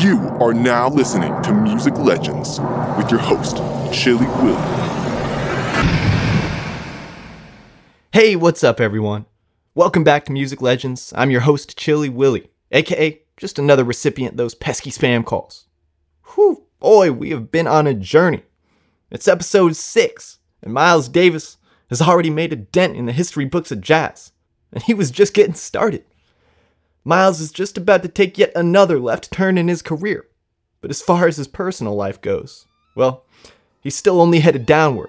You 0.00 0.18
are 0.40 0.54
now 0.54 0.88
listening 0.88 1.40
to 1.42 1.52
Music 1.52 1.96
Legends 1.98 2.58
with 2.96 3.10
your 3.10 3.20
host, 3.20 3.56
Chili 3.92 4.26
Willie. 4.26 4.56
Hey, 8.12 8.34
what's 8.36 8.64
up, 8.64 8.80
everyone? 8.80 9.26
Welcome 9.74 10.04
back 10.04 10.24
to 10.24 10.32
Music 10.32 10.60
Legends. 10.62 11.12
I'm 11.16 11.30
your 11.30 11.42
host, 11.42 11.76
Chili 11.76 12.08
Willie, 12.08 12.50
aka 12.72 13.20
just 13.36 13.58
another 13.58 13.84
recipient 13.84 14.32
of 14.32 14.36
those 14.36 14.54
pesky 14.54 14.90
spam 14.90 15.24
calls. 15.24 15.66
Whew, 16.34 16.64
boy, 16.78 17.12
we 17.12 17.30
have 17.30 17.52
been 17.52 17.66
on 17.66 17.86
a 17.86 17.94
journey. 17.94 18.42
It's 19.10 19.28
episode 19.28 19.76
6, 19.76 20.38
and 20.62 20.72
Miles 20.72 21.08
Davis 21.08 21.56
has 21.88 22.02
already 22.02 22.30
made 22.30 22.52
a 22.52 22.56
dent 22.56 22.96
in 22.96 23.06
the 23.06 23.12
history 23.12 23.44
books 23.44 23.70
of 23.70 23.80
jazz, 23.80 24.32
and 24.72 24.82
he 24.82 24.94
was 24.94 25.10
just 25.10 25.34
getting 25.34 25.54
started. 25.54 26.04
Miles 27.04 27.40
is 27.40 27.50
just 27.50 27.78
about 27.78 28.02
to 28.02 28.08
take 28.08 28.36
yet 28.36 28.52
another 28.54 28.98
left 28.98 29.32
turn 29.32 29.56
in 29.56 29.68
his 29.68 29.80
career. 29.80 30.26
But 30.82 30.90
as 30.90 31.00
far 31.00 31.26
as 31.26 31.38
his 31.38 31.48
personal 31.48 31.94
life 31.94 32.20
goes, 32.20 32.66
well, 32.94 33.24
he's 33.80 33.96
still 33.96 34.20
only 34.20 34.40
headed 34.40 34.66
downward. 34.66 35.08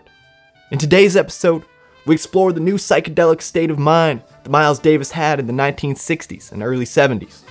In 0.71 0.77
today's 0.77 1.17
episode, 1.17 1.63
we 2.05 2.15
explore 2.15 2.53
the 2.53 2.61
new 2.61 2.75
psychedelic 2.75 3.41
state 3.41 3.69
of 3.69 3.77
mind 3.77 4.23
that 4.43 4.49
Miles 4.49 4.79
Davis 4.79 5.11
had 5.11 5.39
in 5.39 5.47
the 5.47 5.53
1960s 5.53 6.53
and 6.53 6.63
early 6.63 6.85
70s, 6.85 7.41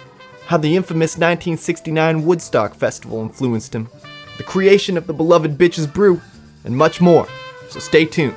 how 0.47 0.57
the 0.57 0.75
infamous 0.75 1.19
1969 1.19 2.25
Woodstock 2.25 2.75
Festival 2.75 3.21
influenced 3.21 3.75
him, 3.75 3.91
the 4.39 4.43
creation 4.43 4.97
of 4.97 5.07
the 5.07 5.13
beloved 5.13 5.59
Bitches 5.59 5.93
Brew, 5.93 6.21
and 6.65 6.75
much 6.75 7.01
more. 7.01 7.29
So 7.69 7.79
stay 7.79 8.07
tuned. 8.07 8.37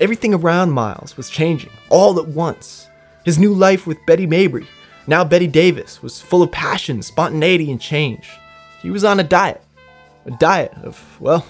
Everything 0.00 0.32
around 0.32 0.70
Miles 0.70 1.14
was 1.18 1.28
changing 1.28 1.70
all 1.90 2.18
at 2.18 2.28
once. 2.28 2.88
His 3.22 3.38
new 3.38 3.52
life 3.52 3.86
with 3.86 4.04
Betty 4.06 4.26
Mabry, 4.26 4.66
now 5.06 5.24
Betty 5.24 5.46
Davis, 5.46 6.02
was 6.02 6.22
full 6.22 6.42
of 6.42 6.50
passion, 6.50 7.02
spontaneity, 7.02 7.70
and 7.70 7.78
change. 7.78 8.30
He 8.80 8.90
was 8.90 9.04
on 9.04 9.20
a 9.20 9.24
diet. 9.24 9.62
A 10.24 10.30
diet 10.30 10.72
of, 10.82 11.18
well, 11.20 11.46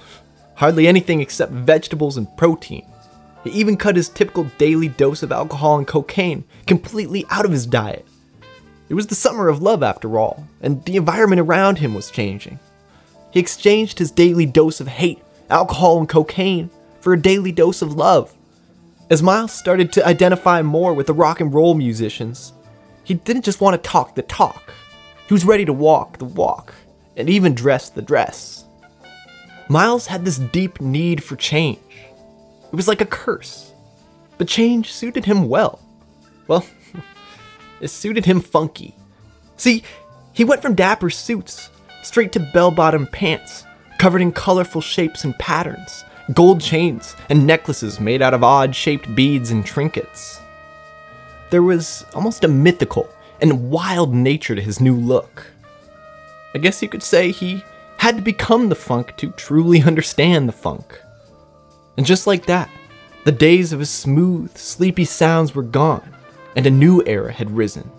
hardly 0.56 0.88
anything 0.88 1.20
except 1.20 1.52
vegetables 1.52 2.16
and 2.16 2.36
protein. 2.36 2.86
He 3.44 3.50
even 3.50 3.76
cut 3.76 3.94
his 3.94 4.08
typical 4.08 4.50
daily 4.58 4.88
dose 4.88 5.22
of 5.22 5.30
alcohol 5.30 5.78
and 5.78 5.86
cocaine 5.86 6.42
completely 6.66 7.24
out 7.30 7.44
of 7.44 7.52
his 7.52 7.66
diet. 7.66 8.04
It 8.88 8.94
was 8.94 9.06
the 9.06 9.14
summer 9.14 9.48
of 9.48 9.62
love, 9.62 9.84
after 9.84 10.18
all, 10.18 10.44
and 10.60 10.84
the 10.84 10.96
environment 10.96 11.40
around 11.40 11.78
him 11.78 11.94
was 11.94 12.10
changing. 12.10 12.58
He 13.30 13.38
exchanged 13.38 14.00
his 14.00 14.10
daily 14.10 14.44
dose 14.44 14.80
of 14.80 14.88
hate, 14.88 15.22
alcohol, 15.48 16.00
and 16.00 16.08
cocaine 16.08 16.68
for 17.00 17.12
a 17.12 17.22
daily 17.22 17.52
dose 17.52 17.80
of 17.80 17.94
love. 17.94 18.34
As 19.10 19.24
Miles 19.24 19.50
started 19.52 19.92
to 19.92 20.06
identify 20.06 20.62
more 20.62 20.94
with 20.94 21.08
the 21.08 21.12
rock 21.12 21.40
and 21.40 21.52
roll 21.52 21.74
musicians, 21.74 22.52
he 23.02 23.14
didn't 23.14 23.44
just 23.44 23.60
want 23.60 23.74
to 23.74 23.90
talk 23.90 24.14
the 24.14 24.22
talk, 24.22 24.72
he 25.26 25.34
was 25.34 25.44
ready 25.44 25.64
to 25.64 25.72
walk 25.72 26.18
the 26.18 26.24
walk, 26.24 26.72
and 27.16 27.28
even 27.28 27.52
dress 27.52 27.90
the 27.90 28.02
dress. 28.02 28.64
Miles 29.68 30.06
had 30.06 30.24
this 30.24 30.38
deep 30.38 30.80
need 30.80 31.24
for 31.24 31.34
change. 31.34 31.78
It 32.72 32.76
was 32.76 32.86
like 32.86 33.00
a 33.00 33.06
curse. 33.06 33.72
But 34.38 34.46
change 34.46 34.92
suited 34.92 35.24
him 35.24 35.48
well. 35.48 35.80
Well, 36.46 36.64
it 37.80 37.88
suited 37.88 38.24
him 38.24 38.40
funky. 38.40 38.94
See, 39.56 39.82
he 40.32 40.44
went 40.44 40.62
from 40.62 40.76
dapper 40.76 41.10
suits 41.10 41.68
straight 42.02 42.30
to 42.32 42.40
bell 42.40 42.70
bottom 42.70 43.08
pants, 43.08 43.64
covered 43.98 44.22
in 44.22 44.30
colorful 44.32 44.80
shapes 44.80 45.24
and 45.24 45.36
patterns, 45.38 46.04
gold 46.32 46.60
chains, 46.60 47.16
and 47.28 47.46
necklaces 47.46 48.00
made 48.00 48.22
out 48.22 48.34
of 48.34 48.44
odd 48.44 48.74
shaped 48.74 49.14
beads 49.14 49.50
and 49.50 49.64
trinkets. 49.64 50.40
There 51.50 51.62
was 51.62 52.04
almost 52.14 52.44
a 52.44 52.48
mythical 52.48 53.08
and 53.40 53.70
wild 53.70 54.14
nature 54.14 54.54
to 54.54 54.62
his 54.62 54.80
new 54.80 54.94
look. 54.94 55.46
I 56.54 56.58
guess 56.58 56.82
you 56.82 56.88
could 56.88 57.02
say 57.02 57.30
he 57.30 57.64
had 57.96 58.16
to 58.16 58.22
become 58.22 58.68
the 58.68 58.74
funk 58.74 59.16
to 59.16 59.30
truly 59.32 59.82
understand 59.82 60.48
the 60.48 60.52
funk. 60.52 61.00
And 61.96 62.06
just 62.06 62.26
like 62.26 62.46
that, 62.46 62.70
the 63.24 63.32
days 63.32 63.72
of 63.72 63.80
his 63.80 63.90
smooth, 63.90 64.56
sleepy 64.56 65.04
sounds 65.04 65.54
were 65.54 65.62
gone, 65.62 66.14
and 66.56 66.66
a 66.66 66.70
new 66.70 67.02
era 67.04 67.32
had 67.32 67.50
risen. 67.50 67.90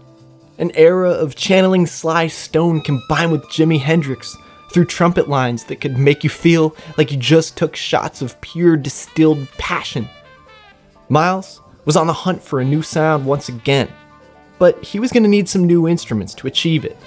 An 0.58 0.72
era 0.74 1.12
of 1.12 1.36
channeling 1.36 1.86
Sly 1.86 2.28
Stone 2.28 2.82
combined 2.82 3.32
with 3.32 3.44
Jimi 3.46 3.80
Hendrix 3.80 4.36
through 4.72 4.86
trumpet 4.86 5.30
lines 5.30 5.66
that 5.66 5.82
could 5.82 5.98
make 5.98 6.24
you 6.24 6.30
feel 6.30 6.76
like 6.98 7.12
you 7.12 7.18
just 7.18 7.58
took 7.58 7.76
shots 7.76 8.22
of 8.22 8.40
pure 8.42 8.76
distilled 8.78 9.48
passion. 9.58 10.08
Miles 11.10 11.62
was 11.86 11.96
on 11.96 12.08
the 12.08 12.14
hunt 12.14 12.42
for 12.42 12.60
a 12.60 12.66
new 12.66 12.82
sound 12.82 13.26
once 13.26 13.50
again, 13.50 13.90
but 14.60 14.82
he 14.84 15.00
was 15.00 15.12
going 15.12 15.24
to 15.24 15.30
need 15.30 15.50
some 15.50 15.66
new 15.66 15.88
instruments 15.88 16.34
to 16.36 16.48
achieve 16.48 16.86
it. 16.86 16.98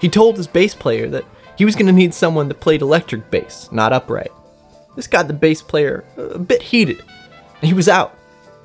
He 0.00 0.08
told 0.08 0.36
his 0.36 0.48
bass 0.48 0.74
player 0.74 1.08
that 1.10 1.24
he 1.56 1.64
was 1.64 1.76
going 1.76 1.86
to 1.86 1.92
need 1.92 2.12
someone 2.12 2.48
that 2.48 2.60
played 2.60 2.82
electric 2.82 3.30
bass, 3.30 3.68
not 3.70 3.92
upright. 3.92 4.32
This 4.96 5.06
got 5.06 5.28
the 5.28 5.34
bass 5.34 5.62
player 5.62 6.04
a 6.16 6.38
bit 6.38 6.60
heated, 6.62 6.98
and 6.98 7.68
he 7.68 7.74
was 7.74 7.88
out. 7.88 8.18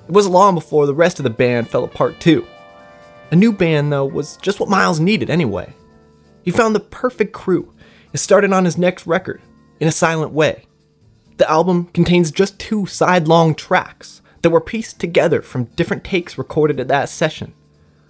It 0.08 0.12
wasn't 0.12 0.34
long 0.34 0.56
before 0.56 0.86
the 0.86 0.96
rest 0.96 1.20
of 1.20 1.24
the 1.24 1.30
band 1.30 1.70
fell 1.70 1.84
apart 1.84 2.20
too. 2.20 2.48
A 3.30 3.36
new 3.36 3.52
band, 3.52 3.92
though, 3.92 4.06
was 4.06 4.38
just 4.38 4.60
what 4.60 4.70
Miles 4.70 5.00
needed 5.00 5.30
anyway. 5.30 5.74
He 6.44 6.52
found 6.52 6.74
the 6.74 6.80
perfect 6.80 7.34
crew 7.34 7.74
and 8.12 8.20
started 8.20 8.54
on 8.54 8.66
his 8.66 8.78
next 8.78 9.08
record, 9.08 9.42
In 9.80 9.88
a 9.88 9.92
Silent 9.92 10.32
Way. 10.32 10.66
The 11.38 11.50
album 11.50 11.86
contains 11.94 12.32
just 12.32 12.60
two 12.60 12.86
side-long 12.86 13.56
tracks 13.56 14.22
that 14.42 14.50
were 14.50 14.62
pieced 14.62 15.00
together 15.00 15.42
from 15.42 15.66
different 15.76 16.04
takes 16.04 16.38
recorded 16.38 16.80
at 16.80 16.88
that 16.88 17.10
session. 17.10 17.54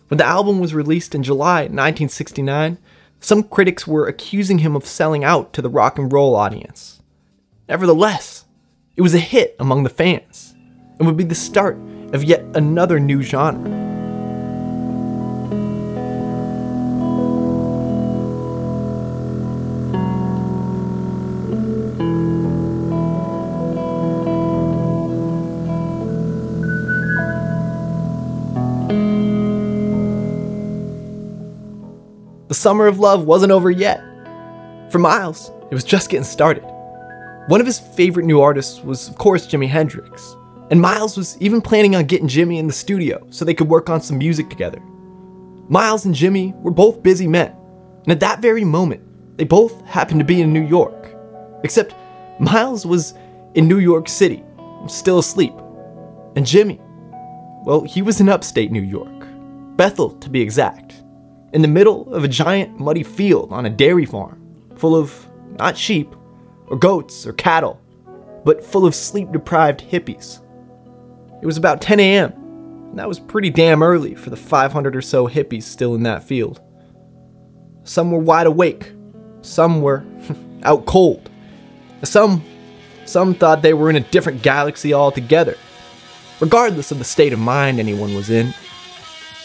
When 0.07 0.17
the 0.17 0.25
album 0.25 0.59
was 0.59 0.73
released 0.73 1.13
in 1.13 1.23
July 1.23 1.61
1969, 1.63 2.77
some 3.19 3.43
critics 3.43 3.87
were 3.87 4.07
accusing 4.07 4.59
him 4.59 4.75
of 4.75 4.85
selling 4.85 5.23
out 5.23 5.51
to 5.53 5.61
the 5.61 5.69
rock 5.69 5.97
and 5.97 6.11
roll 6.11 6.35
audience. 6.35 7.01
Nevertheless, 7.67 8.45
it 8.95 9.01
was 9.01 9.13
a 9.13 9.19
hit 9.19 9.55
among 9.59 9.83
the 9.83 9.89
fans 9.89 10.55
and 10.97 11.05
would 11.05 11.17
be 11.17 11.23
the 11.23 11.35
start 11.35 11.77
of 12.13 12.23
yet 12.23 12.43
another 12.55 12.99
new 12.99 13.21
genre. 13.21 13.96
The 32.47 32.53
summer 32.53 32.87
of 32.87 32.97
love 32.97 33.25
wasn't 33.25 33.51
over 33.51 33.69
yet. 33.69 33.99
For 34.89 34.99
Miles, 34.99 35.51
it 35.69 35.73
was 35.73 35.83
just 35.83 36.09
getting 36.09 36.23
started. 36.23 36.63
One 37.49 37.59
of 37.59 37.67
his 37.67 37.77
favorite 37.77 38.25
new 38.25 38.39
artists 38.39 38.81
was, 38.81 39.09
of 39.09 39.17
course, 39.17 39.45
Jimi 39.45 39.67
Hendrix, 39.67 40.33
and 40.71 40.81
Miles 40.81 41.17
was 41.17 41.37
even 41.41 41.61
planning 41.61 41.93
on 41.93 42.05
getting 42.05 42.29
Jimi 42.29 42.57
in 42.57 42.67
the 42.67 42.73
studio 42.73 43.27
so 43.31 43.43
they 43.43 43.53
could 43.53 43.67
work 43.67 43.89
on 43.89 44.01
some 44.01 44.17
music 44.17 44.49
together. 44.49 44.79
Miles 45.67 46.05
and 46.05 46.15
Jimi 46.15 46.57
were 46.61 46.71
both 46.71 47.03
busy 47.03 47.27
men, 47.27 47.53
and 48.03 48.13
at 48.13 48.21
that 48.21 48.41
very 48.41 48.63
moment, 48.63 49.03
they 49.37 49.43
both 49.43 49.85
happened 49.85 50.21
to 50.21 50.25
be 50.25 50.39
in 50.39 50.53
New 50.53 50.65
York. 50.65 51.13
Except 51.65 51.93
Miles 52.39 52.85
was 52.85 53.13
in 53.55 53.67
New 53.67 53.79
York 53.79 54.07
City, 54.07 54.45
still 54.87 55.19
asleep, 55.19 55.53
and 56.37 56.45
Jimi, 56.45 56.79
well, 57.65 57.81
he 57.81 58.01
was 58.01 58.21
in 58.21 58.29
upstate 58.29 58.71
New 58.71 58.81
York, 58.81 59.27
Bethel 59.75 60.11
to 60.11 60.29
be 60.29 60.39
exact 60.39 60.86
in 61.53 61.61
the 61.61 61.67
middle 61.67 62.13
of 62.13 62.23
a 62.23 62.27
giant 62.27 62.79
muddy 62.79 63.03
field 63.03 63.51
on 63.51 63.65
a 63.65 63.69
dairy 63.69 64.05
farm, 64.05 64.41
full 64.75 64.95
of 64.95 65.27
not 65.59 65.77
sheep 65.77 66.13
or 66.67 66.77
goats 66.77 67.25
or 67.25 67.33
cattle, 67.33 67.79
but 68.43 68.63
full 68.63 68.85
of 68.85 68.93
sleep 68.93 69.31
deprived 69.31 69.81
hippies. 69.81 70.41
It 71.41 71.45
was 71.45 71.57
about 71.57 71.81
10 71.81 71.99
a.m., 71.99 72.33
and 72.89 72.99
that 72.99 73.07
was 73.07 73.19
pretty 73.19 73.49
damn 73.49 73.83
early 73.83 74.15
for 74.15 74.29
the 74.29 74.35
500 74.37 74.95
or 74.95 75.01
so 75.01 75.27
hippies 75.27 75.63
still 75.63 75.95
in 75.95 76.03
that 76.03 76.23
field. 76.23 76.61
Some 77.83 78.11
were 78.11 78.19
wide 78.19 78.47
awake, 78.47 78.91
some 79.41 79.81
were 79.81 80.03
out 80.63 80.85
cold, 80.85 81.29
some 82.03 82.43
some 83.05 83.33
thought 83.33 83.61
they 83.61 83.73
were 83.73 83.89
in 83.89 83.95
a 83.95 84.01
different 84.01 84.41
galaxy 84.41 84.93
altogether. 84.93 85.55
Regardless 86.41 86.91
of 86.91 86.99
the 86.99 87.05
state 87.05 87.31
of 87.31 87.39
mind 87.39 87.79
anyone 87.79 88.13
was 88.13 88.29
in, 88.29 88.53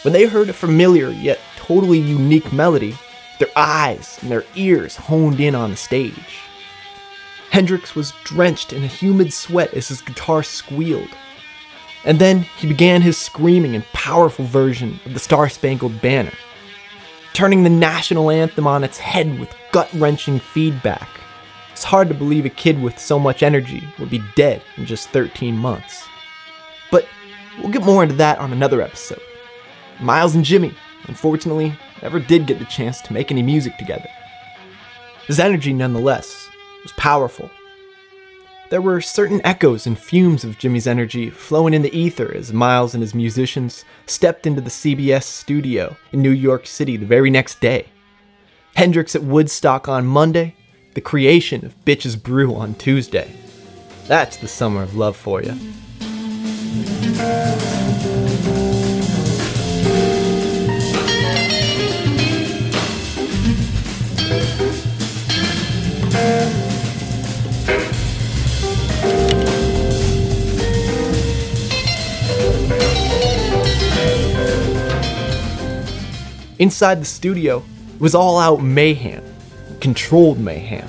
when 0.02 0.12
they 0.12 0.26
heard 0.26 0.48
a 0.48 0.52
familiar 0.52 1.10
yet 1.10 1.38
totally 1.72 1.98
unique 1.98 2.52
melody, 2.52 2.94
their 3.38 3.48
eyes 3.56 4.18
and 4.20 4.30
their 4.30 4.44
ears 4.56 4.94
honed 4.94 5.40
in 5.40 5.54
on 5.54 5.70
the 5.70 5.76
stage. 5.76 6.40
Hendrix 7.50 7.94
was 7.94 8.12
drenched 8.24 8.74
in 8.74 8.82
a 8.84 8.86
humid 8.86 9.32
sweat 9.32 9.72
as 9.72 9.88
his 9.88 10.02
guitar 10.02 10.42
squealed. 10.42 11.08
And 12.04 12.18
then 12.18 12.40
he 12.58 12.66
began 12.66 13.00
his 13.00 13.16
screaming 13.16 13.74
and 13.74 13.84
powerful 13.92 14.44
version 14.44 15.00
of 15.06 15.14
the 15.14 15.20
Star 15.20 15.48
Spangled 15.48 16.02
Banner, 16.02 16.32
turning 17.32 17.62
the 17.62 17.70
national 17.70 18.30
anthem 18.30 18.66
on 18.66 18.84
its 18.84 18.98
head 18.98 19.38
with 19.38 19.54
gut 19.70 19.90
wrenching 19.94 20.40
feedback. 20.40 21.08
It's 21.70 21.84
hard 21.84 22.08
to 22.08 22.14
believe 22.14 22.44
a 22.44 22.50
kid 22.50 22.82
with 22.82 22.98
so 22.98 23.18
much 23.18 23.42
energy 23.42 23.88
would 23.98 24.10
be 24.10 24.22
dead 24.36 24.62
in 24.76 24.84
just 24.84 25.08
13 25.08 25.56
months. 25.56 26.06
But 26.90 27.06
we'll 27.58 27.72
get 27.72 27.84
more 27.84 28.02
into 28.02 28.16
that 28.16 28.38
on 28.40 28.52
another 28.52 28.82
episode. 28.82 29.22
Miles 30.00 30.34
and 30.34 30.44
Jimi, 30.44 30.74
unfortunately, 31.08 31.76
never 32.02 32.20
did 32.20 32.46
get 32.46 32.58
the 32.58 32.64
chance 32.66 33.00
to 33.02 33.12
make 33.12 33.30
any 33.30 33.42
music 33.42 33.76
together. 33.78 34.08
His 35.26 35.40
energy, 35.40 35.72
nonetheless, 35.72 36.48
was 36.82 36.92
powerful. 36.92 37.50
There 38.70 38.80
were 38.80 39.00
certain 39.00 39.40
echoes 39.44 39.86
and 39.86 39.98
fumes 39.98 40.44
of 40.44 40.58
Jimi's 40.58 40.86
energy 40.86 41.28
flowing 41.28 41.74
in 41.74 41.82
the 41.82 41.94
ether 41.96 42.34
as 42.34 42.52
Miles 42.52 42.94
and 42.94 43.02
his 43.02 43.14
musicians 43.14 43.84
stepped 44.06 44.46
into 44.46 44.62
the 44.62 44.70
CBS 44.70 45.24
studio 45.24 45.96
in 46.10 46.22
New 46.22 46.30
York 46.30 46.66
City 46.66 46.96
the 46.96 47.04
very 47.04 47.28
next 47.28 47.60
day. 47.60 47.86
Hendrix 48.74 49.14
at 49.14 49.22
Woodstock 49.22 49.88
on 49.88 50.06
Monday, 50.06 50.56
the 50.94 51.02
creation 51.02 51.66
of 51.66 51.78
Bitches 51.84 52.20
Brew 52.20 52.54
on 52.54 52.74
Tuesday. 52.74 53.36
That's 54.06 54.38
the 54.38 54.48
summer 54.48 54.82
of 54.82 54.96
love 54.96 55.16
for 55.16 55.42
you. 55.42 55.54
Inside 76.62 77.00
the 77.00 77.04
studio 77.04 77.60
was 77.98 78.14
all 78.14 78.38
out 78.38 78.62
mayhem, 78.62 79.24
controlled 79.80 80.38
mayhem. 80.38 80.88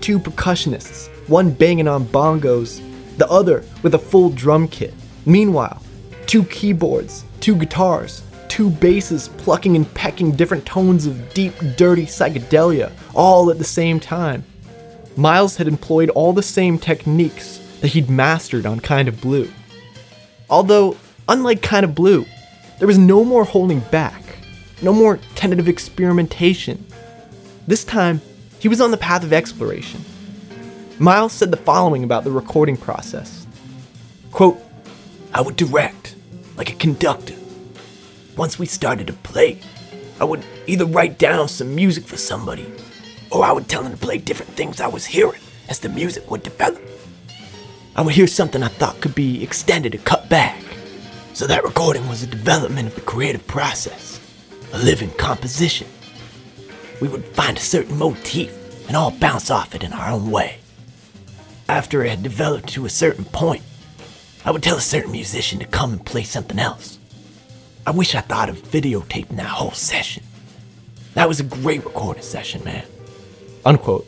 Two 0.00 0.18
percussionists, 0.18 1.08
one 1.28 1.50
banging 1.50 1.86
on 1.86 2.06
bongos, 2.06 2.80
the 3.18 3.28
other 3.28 3.62
with 3.82 3.94
a 3.94 3.98
full 3.98 4.30
drum 4.30 4.66
kit. 4.66 4.94
Meanwhile, 5.26 5.82
two 6.24 6.44
keyboards, 6.44 7.26
two 7.40 7.56
guitars, 7.56 8.22
two 8.48 8.70
basses 8.70 9.28
plucking 9.28 9.76
and 9.76 9.92
pecking 9.92 10.32
different 10.32 10.64
tones 10.64 11.04
of 11.04 11.34
deep, 11.34 11.52
dirty 11.76 12.06
psychedelia, 12.06 12.90
all 13.14 13.50
at 13.50 13.58
the 13.58 13.64
same 13.64 14.00
time. 14.00 14.42
Miles 15.14 15.58
had 15.58 15.68
employed 15.68 16.08
all 16.08 16.32
the 16.32 16.42
same 16.42 16.78
techniques 16.78 17.58
that 17.82 17.88
he'd 17.88 18.08
mastered 18.08 18.64
on 18.64 18.80
Kind 18.80 19.08
of 19.08 19.20
Blue. 19.20 19.50
Although, 20.48 20.96
unlike 21.28 21.60
Kind 21.60 21.84
of 21.84 21.94
Blue, 21.94 22.24
there 22.78 22.88
was 22.88 22.96
no 22.96 23.26
more 23.26 23.44
holding 23.44 23.80
back, 23.80 24.19
no 24.82 24.92
more 24.92 25.18
tentative 25.34 25.68
experimentation. 25.68 26.84
This 27.66 27.84
time, 27.84 28.20
he 28.58 28.68
was 28.68 28.80
on 28.80 28.90
the 28.90 28.96
path 28.96 29.22
of 29.24 29.32
exploration. 29.32 30.04
Miles 30.98 31.32
said 31.32 31.50
the 31.50 31.56
following 31.56 32.04
about 32.04 32.24
the 32.24 32.30
recording 32.30 32.76
process 32.76 33.46
Quote, 34.32 34.60
I 35.32 35.40
would 35.40 35.56
direct, 35.56 36.14
like 36.56 36.70
a 36.70 36.76
conductor. 36.76 37.34
Once 38.36 38.58
we 38.58 38.66
started 38.66 39.06
to 39.08 39.12
play, 39.12 39.60
I 40.20 40.24
would 40.24 40.44
either 40.66 40.84
write 40.84 41.18
down 41.18 41.48
some 41.48 41.74
music 41.74 42.04
for 42.04 42.16
somebody, 42.16 42.70
or 43.30 43.44
I 43.44 43.52
would 43.52 43.68
tell 43.68 43.82
them 43.82 43.92
to 43.92 43.98
play 43.98 44.18
different 44.18 44.52
things 44.52 44.80
I 44.80 44.86
was 44.86 45.06
hearing 45.06 45.40
as 45.68 45.80
the 45.80 45.88
music 45.88 46.30
would 46.30 46.42
develop. 46.42 46.82
I 47.96 48.02
would 48.02 48.14
hear 48.14 48.26
something 48.26 48.62
I 48.62 48.68
thought 48.68 49.00
could 49.00 49.14
be 49.14 49.42
extended 49.42 49.94
or 49.94 49.98
cut 49.98 50.28
back. 50.28 50.62
So 51.32 51.46
that 51.46 51.64
recording 51.64 52.06
was 52.08 52.22
a 52.22 52.26
development 52.26 52.88
of 52.88 52.94
the 52.94 53.00
creative 53.00 53.46
process, 53.46 54.20
a 54.72 54.78
living 54.78 55.10
composition. 55.10 55.86
We 57.00 57.08
would 57.08 57.24
find 57.24 57.56
a 57.56 57.60
certain 57.60 57.98
motif 57.98 58.54
and 58.88 58.96
all 58.96 59.10
bounce 59.10 59.50
off 59.50 59.74
it 59.74 59.84
in 59.84 59.92
our 59.92 60.10
own 60.10 60.30
way. 60.30 60.58
After 61.68 62.04
it 62.04 62.10
had 62.10 62.22
developed 62.22 62.68
to 62.70 62.86
a 62.86 62.90
certain 62.90 63.24
point, 63.24 63.62
I 64.44 64.50
would 64.50 64.62
tell 64.62 64.76
a 64.76 64.82
certain 64.82 65.12
musician 65.12 65.58
to 65.60 65.66
come 65.66 65.92
and 65.92 66.04
play 66.04 66.24
something 66.24 66.58
else. 66.58 66.98
I 67.86 67.92
wish 67.92 68.14
I 68.14 68.20
thought 68.20 68.48
of 68.48 68.62
videotaping 68.62 69.36
that 69.36 69.46
whole 69.46 69.72
session. 69.72 70.22
That 71.14 71.28
was 71.28 71.40
a 71.40 71.44
great 71.44 71.84
recording 71.84 72.22
session, 72.22 72.64
man. 72.64 72.84
Unquote. 73.64 74.06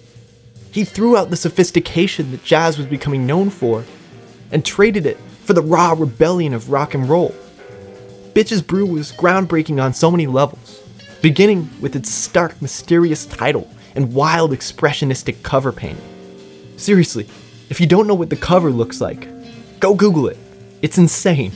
He 0.70 0.84
threw 0.84 1.16
out 1.16 1.30
the 1.30 1.36
sophistication 1.36 2.30
that 2.30 2.44
jazz 2.44 2.78
was 2.78 2.86
becoming 2.86 3.26
known 3.26 3.50
for 3.50 3.84
and 4.50 4.64
traded 4.64 5.06
it 5.06 5.18
for 5.44 5.52
the 5.52 5.62
raw 5.62 5.92
rebellion 5.92 6.54
of 6.54 6.70
rock 6.70 6.94
and 6.94 7.08
roll. 7.08 7.34
Bitches 8.34 8.66
Brew 8.66 8.86
was 8.86 9.12
groundbreaking 9.12 9.82
on 9.82 9.92
so 9.92 10.10
many 10.10 10.26
levels, 10.26 10.82
beginning 11.20 11.68
with 11.82 11.94
its 11.94 12.10
stark, 12.10 12.60
mysterious 12.62 13.26
title 13.26 13.68
and 13.94 14.14
wild, 14.14 14.52
expressionistic 14.52 15.42
cover 15.42 15.70
painting. 15.70 16.02
Seriously, 16.78 17.28
if 17.68 17.78
you 17.78 17.86
don't 17.86 18.06
know 18.06 18.14
what 18.14 18.30
the 18.30 18.36
cover 18.36 18.70
looks 18.70 19.02
like, 19.02 19.28
go 19.80 19.94
Google 19.94 20.28
it. 20.28 20.38
It's 20.80 20.96
insane. 20.96 21.52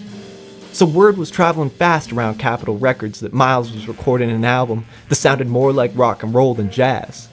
So 0.72 0.84
word 0.84 1.16
was 1.16 1.30
traveling 1.30 1.70
fast 1.70 2.12
around 2.12 2.38
Capitol 2.38 2.76
Records 2.76 3.20
that 3.20 3.32
Miles 3.32 3.72
was 3.72 3.88
recording 3.88 4.30
an 4.30 4.44
album 4.44 4.84
that 5.08 5.14
sounded 5.14 5.48
more 5.48 5.72
like 5.72 5.92
rock 5.94 6.22
and 6.22 6.34
roll 6.34 6.52
than 6.52 6.70
jazz. 6.70 7.30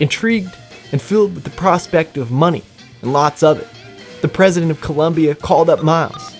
Intrigued 0.00 0.54
and 0.92 1.00
filled 1.00 1.34
with 1.34 1.44
the 1.44 1.50
prospect 1.50 2.18
of 2.18 2.30
money 2.30 2.62
and 3.00 3.14
lots 3.14 3.42
of 3.42 3.58
it, 3.60 3.68
the 4.20 4.28
president 4.28 4.70
of 4.70 4.82
Columbia 4.82 5.34
called 5.34 5.70
up 5.70 5.82
Miles. 5.82 6.36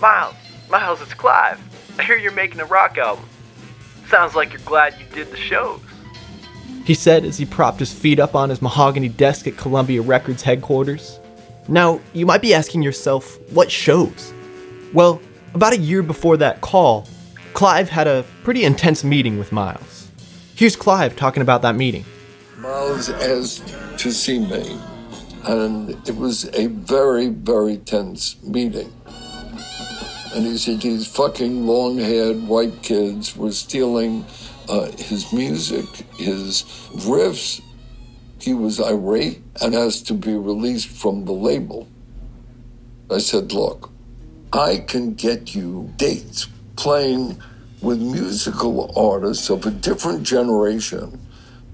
Miles, 0.00 0.34
Miles, 0.70 1.00
it's 1.02 1.14
Clive. 1.14 1.60
I 1.98 2.04
hear 2.04 2.16
you're 2.16 2.30
making 2.32 2.60
a 2.60 2.64
rock 2.64 2.98
album. 2.98 3.24
Sounds 4.08 4.34
like 4.34 4.52
you're 4.52 4.62
glad 4.62 4.94
you 4.98 5.06
did 5.12 5.30
the 5.30 5.36
shows. 5.36 5.80
He 6.84 6.94
said 6.94 7.24
as 7.24 7.36
he 7.36 7.44
propped 7.44 7.80
his 7.80 7.92
feet 7.92 8.20
up 8.20 8.34
on 8.34 8.48
his 8.48 8.62
mahogany 8.62 9.08
desk 9.08 9.46
at 9.46 9.56
Columbia 9.56 10.00
Records 10.00 10.42
headquarters. 10.42 11.18
Now, 11.66 12.00
you 12.12 12.24
might 12.24 12.40
be 12.40 12.54
asking 12.54 12.82
yourself, 12.82 13.38
what 13.50 13.70
shows? 13.70 14.32
Well, 14.94 15.20
about 15.52 15.72
a 15.72 15.78
year 15.78 16.02
before 16.02 16.36
that 16.38 16.60
call, 16.60 17.06
Clive 17.52 17.88
had 17.88 18.06
a 18.06 18.24
pretty 18.44 18.64
intense 18.64 19.02
meeting 19.02 19.38
with 19.38 19.52
Miles. 19.52 20.10
Here's 20.54 20.76
Clive 20.76 21.16
talking 21.16 21.42
about 21.42 21.62
that 21.62 21.74
meeting. 21.74 22.04
Miles 22.56 23.10
asked 23.10 23.74
to 23.98 24.12
see 24.12 24.38
me, 24.38 24.78
and 25.44 25.90
it 26.08 26.16
was 26.16 26.48
a 26.54 26.68
very, 26.68 27.28
very 27.28 27.78
tense 27.78 28.36
meeting. 28.42 28.92
And 30.34 30.46
he 30.46 30.58
said 30.58 30.80
these 30.80 31.06
fucking 31.06 31.66
long 31.66 31.98
haired 31.98 32.46
white 32.46 32.82
kids 32.82 33.36
were 33.36 33.52
stealing 33.52 34.24
uh, 34.68 34.90
his 34.92 35.32
music, 35.32 35.86
his 36.18 36.62
riffs. 36.94 37.60
He 38.40 38.54
was 38.54 38.80
irate 38.80 39.42
and 39.62 39.74
asked 39.74 40.06
to 40.08 40.14
be 40.14 40.34
released 40.34 40.88
from 40.88 41.24
the 41.24 41.32
label. 41.32 41.88
I 43.10 43.18
said, 43.18 43.52
Look, 43.52 43.90
I 44.52 44.78
can 44.78 45.14
get 45.14 45.54
you 45.54 45.92
dates 45.96 46.46
playing 46.76 47.40
with 47.80 48.00
musical 48.00 48.92
artists 48.96 49.50
of 49.50 49.66
a 49.66 49.70
different 49.70 50.22
generation, 50.22 51.20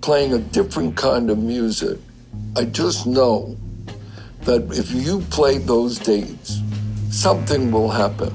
playing 0.00 0.32
a 0.32 0.38
different 0.38 0.96
kind 0.96 1.30
of 1.30 1.38
music. 1.38 1.98
I 2.56 2.64
just 2.64 3.06
know 3.06 3.56
that 4.42 4.62
if 4.72 4.92
you 4.92 5.20
play 5.30 5.58
those 5.58 5.98
dates, 5.98 6.60
something 7.14 7.70
will 7.70 7.90
happen. 7.90 8.34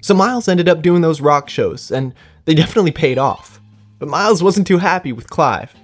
So 0.00 0.14
Miles 0.14 0.48
ended 0.48 0.68
up 0.68 0.82
doing 0.82 1.02
those 1.02 1.20
rock 1.20 1.48
shows, 1.48 1.90
and 1.90 2.14
they 2.44 2.54
definitely 2.54 2.92
paid 2.92 3.18
off. 3.18 3.60
But 3.98 4.08
Miles 4.08 4.42
wasn't 4.42 4.66
too 4.66 4.78
happy 4.78 5.12
with 5.12 5.30
Clive. 5.30 5.74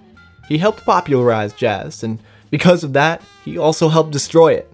He 0.48 0.58
helped 0.58 0.84
popularize 0.84 1.52
jazz, 1.52 2.02
and 2.02 2.18
because 2.50 2.82
of 2.82 2.94
that, 2.94 3.22
he 3.44 3.58
also 3.58 3.88
helped 3.88 4.10
destroy 4.10 4.54
it. 4.54 4.72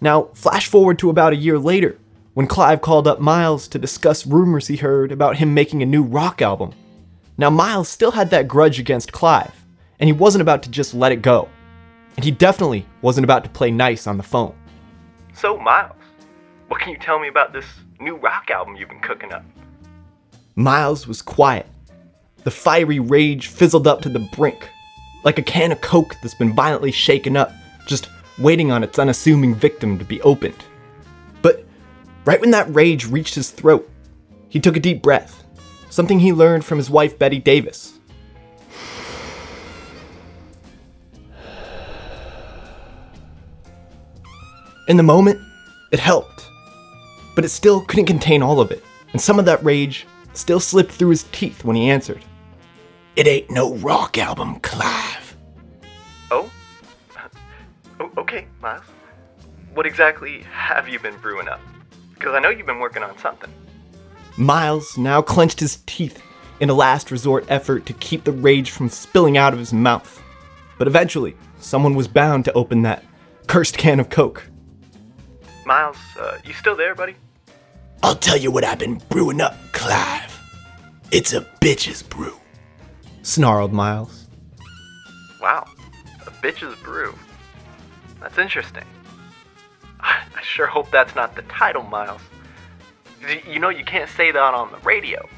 Now, 0.00 0.24
flash 0.34 0.66
forward 0.66 0.98
to 0.98 1.10
about 1.10 1.32
a 1.32 1.36
year 1.36 1.58
later, 1.58 1.96
when 2.34 2.46
Clive 2.46 2.80
called 2.80 3.06
up 3.06 3.20
Miles 3.20 3.68
to 3.68 3.78
discuss 3.78 4.26
rumors 4.26 4.66
he 4.66 4.76
heard 4.76 5.12
about 5.12 5.36
him 5.36 5.54
making 5.54 5.82
a 5.82 5.86
new 5.86 6.02
rock 6.02 6.42
album. 6.42 6.72
Now, 7.38 7.50
Miles 7.50 7.88
still 7.88 8.10
had 8.10 8.30
that 8.30 8.48
grudge 8.48 8.80
against 8.80 9.12
Clive, 9.12 9.64
and 10.00 10.08
he 10.08 10.12
wasn't 10.12 10.42
about 10.42 10.62
to 10.64 10.70
just 10.70 10.94
let 10.94 11.12
it 11.12 11.22
go. 11.22 11.48
And 12.16 12.24
he 12.24 12.30
definitely 12.30 12.84
wasn't 13.00 13.24
about 13.24 13.44
to 13.44 13.50
play 13.50 13.70
nice 13.70 14.06
on 14.06 14.16
the 14.16 14.22
phone. 14.22 14.54
So, 15.34 15.56
Miles, 15.56 15.94
what 16.68 16.80
can 16.80 16.90
you 16.90 16.98
tell 16.98 17.20
me 17.20 17.28
about 17.28 17.52
this 17.52 17.66
new 18.00 18.16
rock 18.16 18.50
album 18.50 18.76
you've 18.76 18.88
been 18.88 19.00
cooking 19.00 19.32
up? 19.32 19.44
Miles 20.56 21.06
was 21.06 21.22
quiet. 21.22 21.66
The 22.44 22.50
fiery 22.50 22.98
rage 22.98 23.46
fizzled 23.46 23.86
up 23.86 24.02
to 24.02 24.08
the 24.08 24.28
brink, 24.36 24.68
like 25.24 25.38
a 25.38 25.42
can 25.42 25.70
of 25.70 25.80
Coke 25.80 26.16
that's 26.20 26.34
been 26.34 26.54
violently 26.54 26.90
shaken 26.90 27.36
up, 27.36 27.52
just 27.86 28.08
waiting 28.38 28.70
on 28.70 28.82
its 28.82 28.98
unassuming 28.98 29.54
victim 29.54 29.98
to 29.98 30.04
be 30.04 30.20
opened. 30.22 30.64
But 31.42 31.64
right 32.24 32.40
when 32.40 32.50
that 32.52 32.72
rage 32.74 33.06
reached 33.06 33.34
his 33.34 33.50
throat, 33.50 33.88
he 34.48 34.60
took 34.60 34.76
a 34.76 34.80
deep 34.80 35.02
breath, 35.02 35.44
something 35.90 36.18
he 36.20 36.32
learned 36.32 36.64
from 36.64 36.78
his 36.78 36.90
wife 36.90 37.18
Betty 37.18 37.38
Davis. 37.38 37.98
In 44.88 44.96
the 44.96 45.02
moment, 45.02 45.40
it 45.92 46.00
helped, 46.00 46.48
but 47.34 47.44
it 47.44 47.50
still 47.50 47.82
couldn't 47.82 48.06
contain 48.06 48.42
all 48.42 48.60
of 48.60 48.70
it, 48.70 48.82
and 49.12 49.20
some 49.20 49.38
of 49.38 49.44
that 49.44 49.62
rage 49.64 50.06
still 50.34 50.60
slipped 50.60 50.90
through 50.92 51.10
his 51.10 51.24
teeth 51.32 51.64
when 51.64 51.76
he 51.76 51.88
answered. 51.88 52.24
It 53.14 53.26
ain't 53.26 53.50
no 53.50 53.74
rock 53.76 54.18
album, 54.18 54.58
Clive. 54.60 55.21
Okay, 58.32 58.46
Miles. 58.62 58.84
What 59.74 59.84
exactly 59.84 60.40
have 60.50 60.88
you 60.88 60.98
been 60.98 61.18
brewing 61.18 61.48
up? 61.48 61.60
Because 62.14 62.32
I 62.32 62.38
know 62.38 62.48
you've 62.48 62.64
been 62.64 62.78
working 62.78 63.02
on 63.02 63.18
something. 63.18 63.52
Miles 64.38 64.96
now 64.96 65.20
clenched 65.20 65.60
his 65.60 65.82
teeth 65.84 66.22
in 66.58 66.70
a 66.70 66.72
last 66.72 67.10
resort 67.10 67.44
effort 67.50 67.84
to 67.84 67.92
keep 67.92 68.24
the 68.24 68.32
rage 68.32 68.70
from 68.70 68.88
spilling 68.88 69.36
out 69.36 69.52
of 69.52 69.58
his 69.58 69.74
mouth. 69.74 70.22
But 70.78 70.86
eventually, 70.86 71.36
someone 71.58 71.94
was 71.94 72.08
bound 72.08 72.46
to 72.46 72.52
open 72.54 72.80
that 72.82 73.04
cursed 73.48 73.76
can 73.76 74.00
of 74.00 74.08
Coke. 74.08 74.48
Miles, 75.66 75.98
uh, 76.18 76.38
you 76.42 76.54
still 76.54 76.74
there, 76.74 76.94
buddy? 76.94 77.16
I'll 78.02 78.16
tell 78.16 78.38
you 78.38 78.50
what 78.50 78.64
I've 78.64 78.78
been 78.78 78.96
brewing 79.10 79.42
up, 79.42 79.58
Clive. 79.72 80.40
It's 81.10 81.34
a 81.34 81.42
bitch's 81.60 82.02
brew, 82.02 82.40
snarled 83.20 83.74
Miles. 83.74 84.26
Wow, 85.38 85.66
a 86.26 86.30
bitch's 86.30 86.80
brew. 86.82 87.14
That's 88.22 88.38
interesting. 88.38 88.84
I 90.00 90.22
sure 90.42 90.66
hope 90.66 90.90
that's 90.90 91.14
not 91.14 91.34
the 91.34 91.42
title, 91.42 91.82
Miles. 91.82 92.20
You 93.48 93.58
know 93.58 93.68
you 93.68 93.84
can't 93.84 94.08
say 94.10 94.30
that 94.30 94.54
on 94.54 94.70
the 94.70 94.78
radio. 94.78 95.28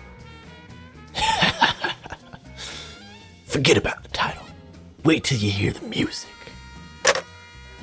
Forget 3.47 3.77
about 3.77 4.03
the 4.03 4.09
title. 4.09 4.45
Wait 5.05 5.25
till 5.25 5.39
you 5.39 5.51
hear 5.51 5.73
the 5.73 5.87
music. 5.87 6.31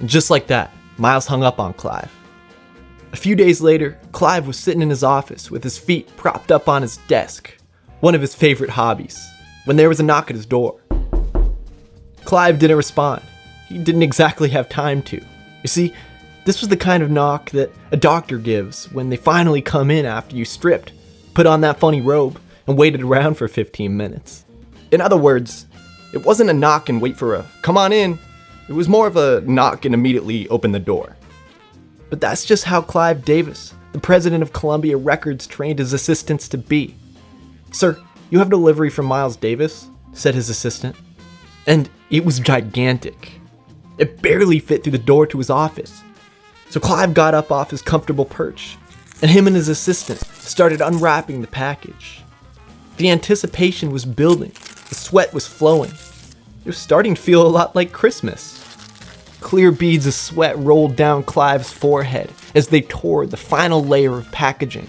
Just 0.06 0.30
like 0.30 0.48
that, 0.48 0.72
Miles 0.98 1.26
hung 1.28 1.44
up 1.44 1.60
on 1.60 1.74
Clive. 1.74 2.12
A 3.14 3.16
few 3.16 3.36
days 3.36 3.62
later, 3.62 4.00
Clive 4.12 4.48
was 4.48 4.58
sitting 4.58 4.82
in 4.82 4.90
his 4.90 5.04
office 5.04 5.52
with 5.52 5.64
his 5.64 5.78
feet 5.78 6.16
propped 6.16 6.52
up 6.52 6.70
on 6.70 6.82
his 6.82 6.98
desk, 7.08 7.56
one 8.00 8.16
of 8.16 8.22
his 8.22 8.36
favorite 8.36 8.70
hobbies, 8.70 9.20
when 9.66 9.78
there 9.78 9.90
was 9.90 10.00
a 10.00 10.04
knock 10.04 10.30
at 10.30 10.36
his 10.36 10.46
door. 10.46 10.80
Clive 12.24 12.60
didn't 12.60 12.78
respond. 12.78 13.22
He 13.72 13.78
didn't 13.78 14.04
exactly 14.04 14.50
have 14.50 14.68
time 14.68 15.02
to. 15.04 15.18
You 15.18 15.68
see, 15.68 15.94
this 16.44 16.60
was 16.60 16.70
the 16.70 16.78
kind 16.78 17.02
of 17.02 17.10
knock 17.10 17.52
that 17.52 17.72
a 17.92 17.98
doctor 17.98 18.38
gives 18.38 18.92
when 18.92 19.10
they 19.10 19.16
finally 19.16 19.62
come 19.62 19.90
in 19.90 20.06
after 20.06 20.36
you 20.36 20.44
stripped, 20.44 20.92
put 21.34 21.46
on 21.46 21.62
that 21.62 21.80
funny 21.80 22.02
robe, 22.02 22.40
and 22.68 22.78
waited 22.78 23.02
around 23.02 23.36
for 23.36 23.48
15 23.48 23.96
minutes. 23.96 24.46
In 24.92 25.00
other 25.00 25.18
words, 25.18 25.68
it 26.14 26.26
wasn't 26.26 26.50
a 26.50 26.54
knock 26.54 26.90
and 26.90 27.02
wait 27.02 27.16
for 27.16 27.36
a 27.36 27.46
come 27.62 27.78
on 27.78 27.94
in. 27.94 28.20
It 28.68 28.74
was 28.74 28.90
more 28.90 29.08
of 29.08 29.16
a 29.16 29.42
knock 29.42 29.86
and 29.86 29.94
immediately 29.94 30.50
open 30.50 30.72
the 30.72 30.80
door. 30.80 31.16
But 32.10 32.20
that's 32.20 32.44
just 32.44 32.66
how 32.66 32.82
Clive 32.82 33.24
Davis, 33.24 33.74
the 33.94 34.00
president 34.00 34.44
of 34.44 34.52
Columbia 34.52 34.98
Records, 34.98 35.48
trained 35.48 35.80
his 35.80 35.94
assistants 35.94 36.50
to 36.50 36.58
be. 36.58 36.96
Sir, 37.72 37.98
you 38.30 38.40
have 38.40 38.50
delivery 38.50 38.90
from 38.90 39.06
Miles 39.06 39.38
Davis, 39.38 39.90
said 40.12 40.36
his 40.36 40.50
assistant. 40.50 40.96
And 41.68 41.90
it 42.10 42.26
was 42.26 42.40
gigantic. 42.40 43.41
It 44.02 44.20
barely 44.20 44.58
fit 44.58 44.84
through 44.84 44.94
the 44.94 44.98
door 44.98 45.28
to 45.28 45.38
his 45.38 45.52
office. 45.52 46.02
So 46.72 46.80
Clive 46.80 47.14
got 47.14 47.36
up 47.36 47.52
off 47.52 47.70
his 47.70 47.84
comfortable 47.84 48.26
perch, 48.26 48.76
and 49.22 49.30
him 49.30 49.46
and 49.46 49.56
his 49.56 49.70
assistant 49.70 50.22
started 50.22 50.82
unwrapping 50.82 51.42
the 51.42 51.48
package. 51.48 52.24
The 52.98 53.12
anticipation 53.12 53.92
was 53.92 54.04
building, 54.04 54.54
the 54.90 54.96
sweat 54.96 55.36
was 55.36 55.46
flowing. 55.46 55.92
It 55.92 56.66
was 56.66 56.80
starting 56.80 57.14
to 57.14 57.22
feel 57.22 57.46
a 57.46 57.48
lot 57.48 57.76
like 57.76 57.92
Christmas. 57.92 58.58
Clear 59.40 59.72
beads 59.72 60.08
of 60.08 60.16
sweat 60.16 60.58
rolled 60.58 60.96
down 60.96 61.22
Clive's 61.22 61.72
forehead 61.72 62.32
as 62.56 62.70
they 62.70 62.82
tore 62.82 63.28
the 63.28 63.38
final 63.38 63.86
layer 63.86 64.18
of 64.18 64.32
packaging. 64.32 64.88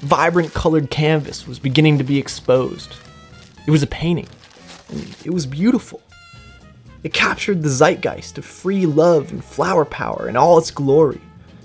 Vibrant 0.00 0.52
colored 0.52 0.90
canvas 0.90 1.46
was 1.46 1.60
beginning 1.60 1.98
to 1.98 2.04
be 2.04 2.18
exposed. 2.18 2.92
It 3.68 3.70
was 3.70 3.84
a 3.84 3.86
painting, 3.86 4.28
and 4.88 5.16
it 5.24 5.30
was 5.32 5.46
beautiful. 5.46 6.02
It 7.02 7.14
captured 7.14 7.62
the 7.62 7.68
zeitgeist 7.68 8.38
of 8.38 8.44
free 8.44 8.86
love 8.86 9.32
and 9.32 9.44
flower 9.44 9.84
power 9.84 10.28
in 10.28 10.36
all 10.36 10.58
its 10.58 10.70
glory, 10.70 11.20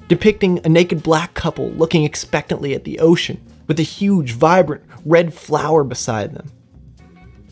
depicting 0.07 0.59
a 0.63 0.69
naked 0.69 1.03
black 1.03 1.33
couple 1.33 1.71
looking 1.71 2.03
expectantly 2.03 2.73
at 2.73 2.83
the 2.83 2.99
ocean 2.99 3.41
with 3.67 3.79
a 3.79 3.83
huge, 3.83 4.31
vibrant 4.33 4.83
red 5.05 5.33
flower 5.33 5.83
beside 5.83 6.33
them. 6.33 6.51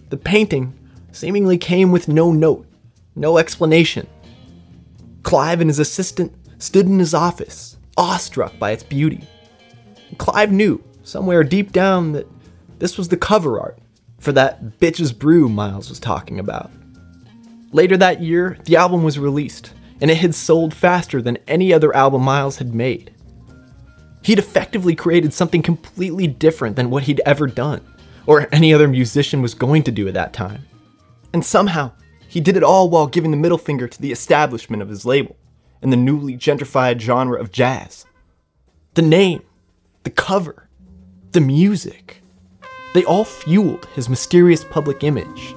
The 0.09 0.17
painting 0.17 0.77
seemingly 1.11 1.57
came 1.57 1.91
with 1.91 2.07
no 2.07 2.31
note, 2.31 2.67
no 3.15 3.37
explanation, 3.37 4.07
Clive 5.23 5.61
and 5.61 5.69
his 5.69 5.79
assistant 5.79 6.33
stood 6.59 6.85
in 6.85 6.99
his 6.99 7.13
office, 7.13 7.77
awestruck 7.97 8.59
by 8.59 8.71
its 8.71 8.83
beauty. 8.83 9.27
Clive 10.17 10.51
knew, 10.51 10.83
somewhere 11.01 11.43
deep 11.43 11.71
down, 11.71 12.11
that 12.11 12.27
this 12.79 12.97
was 12.97 13.07
the 13.07 13.17
cover 13.17 13.59
art 13.59 13.79
for 14.19 14.31
that 14.33 14.79
Bitch's 14.79 15.11
Brew 15.11 15.49
Miles 15.49 15.89
was 15.89 15.99
talking 15.99 16.39
about. 16.39 16.71
Later 17.73 17.97
that 17.97 18.21
year, 18.21 18.57
the 18.65 18.75
album 18.75 19.03
was 19.03 19.17
released, 19.17 19.73
and 19.99 20.11
it 20.11 20.17
had 20.17 20.35
sold 20.35 20.75
faster 20.75 21.23
than 21.23 21.39
any 21.47 21.73
other 21.73 21.93
album 21.95 22.21
Miles 22.21 22.57
had 22.57 22.75
made. 22.75 23.11
He'd 24.21 24.37
effectively 24.37 24.95
created 24.95 25.33
something 25.33 25.63
completely 25.63 26.27
different 26.27 26.75
than 26.75 26.91
what 26.91 27.03
he'd 27.03 27.21
ever 27.25 27.47
done, 27.47 27.81
or 28.27 28.47
any 28.51 28.73
other 28.73 28.87
musician 28.87 29.41
was 29.41 29.55
going 29.55 29.81
to 29.83 29.91
do 29.91 30.07
at 30.07 30.13
that 30.13 30.33
time. 30.33 30.65
And 31.33 31.43
somehow, 31.43 31.91
he 32.27 32.39
did 32.39 32.55
it 32.55 32.63
all 32.63 32.91
while 32.91 33.07
giving 33.07 33.31
the 33.31 33.37
middle 33.37 33.57
finger 33.57 33.87
to 33.87 34.01
the 34.01 34.11
establishment 34.11 34.83
of 34.83 34.89
his 34.89 35.03
label 35.03 35.35
and 35.81 35.91
the 35.91 35.97
newly 35.97 36.37
gentrified 36.37 37.01
genre 37.01 37.39
of 37.41 37.51
jazz. 37.51 38.05
The 38.93 39.01
name, 39.01 39.41
the 40.03 40.11
cover, 40.11 40.69
the 41.31 41.41
music, 41.41 42.21
they 42.93 43.03
all 43.03 43.25
fueled 43.25 43.85
his 43.95 44.09
mysterious 44.09 44.63
public 44.63 45.03
image. 45.03 45.55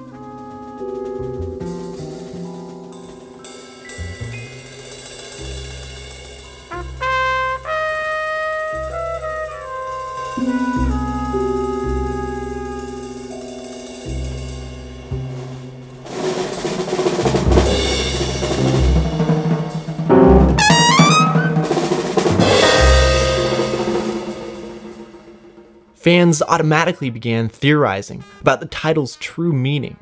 Fans 26.07 26.41
automatically 26.41 27.09
began 27.09 27.49
theorizing 27.49 28.23
about 28.39 28.61
the 28.61 28.65
title's 28.67 29.17
true 29.17 29.51
meaning. 29.51 29.97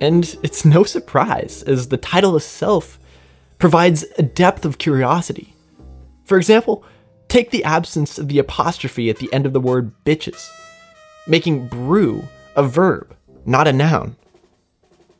And 0.00 0.24
it's 0.44 0.64
no 0.64 0.84
surprise, 0.84 1.64
as 1.64 1.88
the 1.88 1.96
title 1.96 2.36
itself 2.36 3.00
provides 3.58 4.04
a 4.16 4.22
depth 4.22 4.64
of 4.64 4.78
curiosity. 4.78 5.56
For 6.22 6.38
example, 6.38 6.84
take 7.26 7.50
the 7.50 7.64
absence 7.64 8.16
of 8.16 8.28
the 8.28 8.38
apostrophe 8.38 9.10
at 9.10 9.16
the 9.16 9.28
end 9.32 9.44
of 9.44 9.52
the 9.52 9.58
word 9.58 9.90
bitches, 10.04 10.48
making 11.26 11.66
brew 11.66 12.22
a 12.54 12.62
verb, 12.62 13.16
not 13.44 13.66
a 13.66 13.72
noun. 13.72 14.14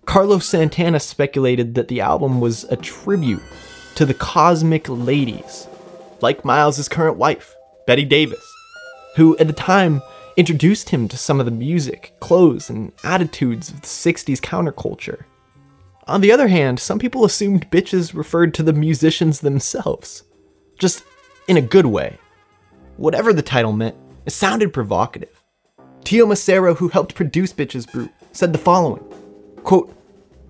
Carlos 0.04 0.46
Santana 0.46 1.00
speculated 1.00 1.74
that 1.74 1.88
the 1.88 2.00
album 2.00 2.40
was 2.40 2.62
a 2.70 2.76
tribute 2.76 3.42
to 3.96 4.06
the 4.06 4.14
cosmic 4.14 4.88
ladies, 4.88 5.66
like 6.20 6.44
Miles' 6.44 6.88
current 6.88 7.16
wife, 7.16 7.56
Betty 7.84 8.04
Davis, 8.04 8.46
who 9.16 9.36
at 9.38 9.48
the 9.48 9.52
time 9.52 10.00
introduced 10.36 10.90
him 10.90 11.08
to 11.08 11.16
some 11.16 11.40
of 11.40 11.46
the 11.46 11.52
music, 11.52 12.14
clothes, 12.20 12.70
and 12.70 12.92
attitudes 13.04 13.70
of 13.70 13.80
the 13.80 13.86
60s 13.86 14.40
counterculture. 14.40 15.24
On 16.06 16.20
the 16.20 16.32
other 16.32 16.48
hand, 16.48 16.80
some 16.80 16.98
people 16.98 17.24
assumed 17.24 17.70
bitches 17.70 18.14
referred 18.14 18.54
to 18.54 18.62
the 18.62 18.72
musicians 18.72 19.40
themselves. 19.40 20.24
Just 20.78 21.04
in 21.46 21.56
a 21.56 21.62
good 21.62 21.86
way. 21.86 22.18
Whatever 22.96 23.32
the 23.32 23.42
title 23.42 23.72
meant, 23.72 23.96
it 24.26 24.30
sounded 24.30 24.72
provocative. 24.72 25.42
Teo 26.04 26.26
Macero, 26.26 26.76
who 26.76 26.88
helped 26.88 27.14
produce 27.14 27.52
Bitches 27.52 27.90
Brew, 27.90 28.08
said 28.32 28.52
the 28.52 28.58
following 28.58 29.04
quote, 29.64 29.94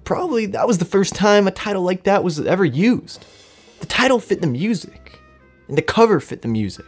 Probably 0.04 0.46
that 0.46 0.66
was 0.66 0.78
the 0.78 0.84
first 0.84 1.14
time 1.14 1.46
a 1.46 1.50
title 1.50 1.82
like 1.82 2.04
that 2.04 2.25
was 2.25 2.40
ever 2.40 2.64
used. 2.64 3.25
The 3.80 3.87
title 3.87 4.18
fit 4.18 4.40
the 4.40 4.46
music, 4.46 5.18
and 5.68 5.78
the 5.78 5.82
cover 5.82 6.20
fit 6.20 6.42
the 6.42 6.49
music. 6.49 6.84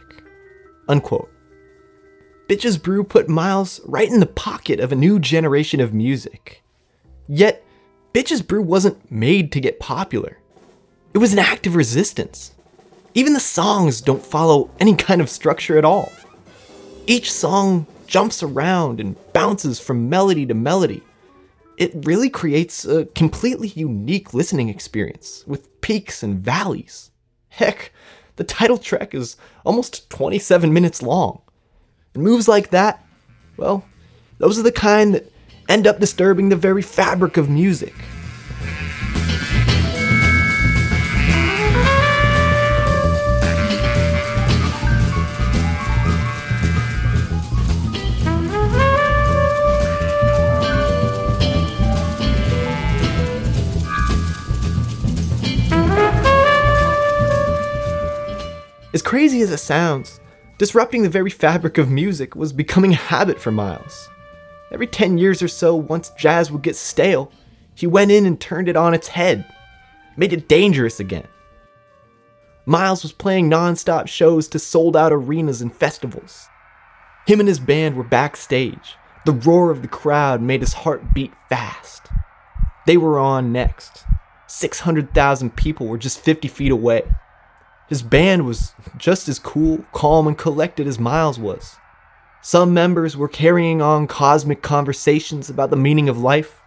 Unquote. 0.87 1.32
Bitches 2.53 2.79
Brew 2.79 3.03
put 3.03 3.27
Miles 3.27 3.81
right 3.83 4.07
in 4.07 4.19
the 4.19 4.27
pocket 4.27 4.79
of 4.79 4.91
a 4.91 4.95
new 4.95 5.17
generation 5.17 5.79
of 5.79 5.91
music. 5.91 6.61
Yet, 7.27 7.65
Bitches 8.13 8.45
Brew 8.45 8.61
wasn't 8.61 9.11
made 9.11 9.51
to 9.53 9.59
get 9.59 9.79
popular. 9.79 10.37
It 11.15 11.17
was 11.17 11.33
an 11.33 11.39
act 11.39 11.65
of 11.65 11.75
resistance. 11.75 12.53
Even 13.15 13.33
the 13.33 13.39
songs 13.39 14.01
don't 14.01 14.23
follow 14.23 14.69
any 14.79 14.95
kind 14.95 15.19
of 15.19 15.31
structure 15.31 15.79
at 15.79 15.83
all. 15.83 16.11
Each 17.07 17.33
song 17.33 17.87
jumps 18.05 18.43
around 18.43 18.99
and 18.99 19.15
bounces 19.33 19.79
from 19.79 20.07
melody 20.07 20.45
to 20.45 20.53
melody. 20.53 21.01
It 21.77 22.05
really 22.05 22.29
creates 22.29 22.85
a 22.85 23.05
completely 23.15 23.69
unique 23.69 24.31
listening 24.31 24.69
experience 24.69 25.43
with 25.47 25.81
peaks 25.81 26.21
and 26.21 26.37
valleys. 26.37 27.09
Heck, 27.49 27.91
the 28.35 28.43
title 28.43 28.77
track 28.77 29.15
is 29.15 29.37
almost 29.65 30.07
27 30.11 30.71
minutes 30.71 31.01
long. 31.01 31.41
And 32.13 32.23
moves 32.23 32.47
like 32.47 32.69
that, 32.69 33.03
well, 33.57 33.85
those 34.37 34.59
are 34.59 34.63
the 34.63 34.71
kind 34.71 35.15
that 35.15 35.31
end 35.67 35.87
up 35.87 35.99
disturbing 35.99 36.49
the 36.49 36.55
very 36.55 36.81
fabric 36.81 37.37
of 37.37 37.49
music. 37.49 37.93
As 58.93 59.01
crazy 59.01 59.41
as 59.41 59.49
it 59.49 59.57
sounds, 59.57 60.19
disrupting 60.63 61.03
the 61.03 61.09
very 61.09 61.29
fabric 61.29 61.77
of 61.77 61.91
music 61.91 62.37
was 62.37 62.53
becoming 62.53 62.93
a 62.93 62.95
habit 62.95 63.37
for 63.37 63.51
Miles. 63.51 64.07
Every 64.71 64.87
10 64.87 65.17
years 65.17 65.43
or 65.43 65.49
so, 65.49 65.75
once 65.75 66.09
jazz 66.11 66.49
would 66.49 66.61
get 66.61 66.77
stale, 66.77 67.33
he 67.75 67.85
went 67.85 68.11
in 68.11 68.25
and 68.25 68.39
turned 68.39 68.69
it 68.69 68.77
on 68.77 68.93
its 68.93 69.09
head, 69.09 69.43
made 70.15 70.31
it 70.31 70.47
dangerous 70.47 71.01
again. 71.01 71.27
Miles 72.65 73.03
was 73.03 73.11
playing 73.11 73.49
non 73.49 73.75
stop 73.75 74.07
shows 74.07 74.47
to 74.47 74.57
sold 74.57 74.95
out 74.95 75.11
arenas 75.11 75.61
and 75.61 75.75
festivals. 75.75 76.47
Him 77.27 77.41
and 77.41 77.49
his 77.49 77.59
band 77.59 77.97
were 77.97 78.05
backstage. 78.05 78.95
The 79.25 79.33
roar 79.33 79.69
of 79.69 79.81
the 79.81 79.89
crowd 79.89 80.41
made 80.41 80.61
his 80.61 80.71
heart 80.71 81.13
beat 81.13 81.33
fast. 81.49 82.07
They 82.87 82.95
were 82.95 83.19
on 83.19 83.51
next. 83.51 84.05
600,000 84.47 85.57
people 85.57 85.87
were 85.87 85.97
just 85.97 86.21
50 86.21 86.47
feet 86.47 86.71
away. 86.71 87.03
His 87.93 88.01
band 88.01 88.47
was 88.47 88.73
just 88.97 89.29
as 89.29 89.37
cool, 89.37 89.85
calm, 89.91 90.25
and 90.25 90.35
collected 90.35 90.87
as 90.87 90.97
Miles 90.97 91.37
was. 91.37 91.75
Some 92.41 92.73
members 92.73 93.15
were 93.15 93.27
carrying 93.27 93.83
on 93.83 94.07
cosmic 94.07 94.63
conversations 94.63 95.47
about 95.47 95.69
the 95.69 95.75
meaning 95.75 96.09
of 96.09 96.17
life, 96.17 96.59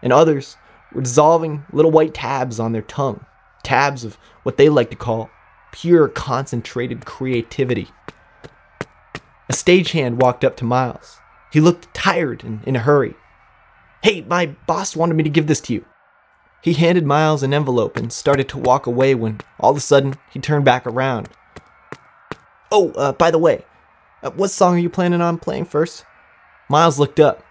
and 0.00 0.12
others 0.12 0.56
were 0.92 1.02
dissolving 1.02 1.64
little 1.72 1.90
white 1.90 2.14
tabs 2.14 2.60
on 2.60 2.70
their 2.70 2.82
tongue, 2.82 3.26
tabs 3.64 4.04
of 4.04 4.16
what 4.44 4.56
they 4.56 4.68
like 4.68 4.90
to 4.90 4.96
call 4.96 5.28
pure 5.72 6.06
concentrated 6.06 7.04
creativity. 7.04 7.88
A 9.48 9.54
stagehand 9.54 10.20
walked 10.20 10.44
up 10.44 10.56
to 10.58 10.64
Miles. 10.64 11.18
He 11.52 11.60
looked 11.60 11.92
tired 11.92 12.44
and 12.44 12.62
in 12.62 12.76
a 12.76 12.86
hurry. 12.86 13.16
Hey, 14.04 14.20
my 14.20 14.54
boss 14.68 14.94
wanted 14.94 15.14
me 15.14 15.24
to 15.24 15.30
give 15.30 15.48
this 15.48 15.62
to 15.62 15.72
you. 15.72 15.84
He 16.64 16.72
handed 16.72 17.04
Miles 17.04 17.42
an 17.42 17.52
envelope 17.52 17.98
and 17.98 18.10
started 18.10 18.48
to 18.48 18.58
walk 18.58 18.86
away 18.86 19.14
when 19.14 19.42
all 19.60 19.72
of 19.72 19.76
a 19.76 19.80
sudden 19.80 20.14
he 20.30 20.40
turned 20.40 20.64
back 20.64 20.86
around. 20.86 21.28
Oh, 22.72 22.90
uh, 22.92 23.12
by 23.12 23.30
the 23.30 23.38
way, 23.38 23.66
uh, 24.22 24.30
what 24.30 24.48
song 24.48 24.76
are 24.76 24.78
you 24.78 24.88
planning 24.88 25.20
on 25.20 25.36
playing 25.36 25.66
first? 25.66 26.06
Miles 26.70 26.98
looked 26.98 27.20
up. 27.20 27.44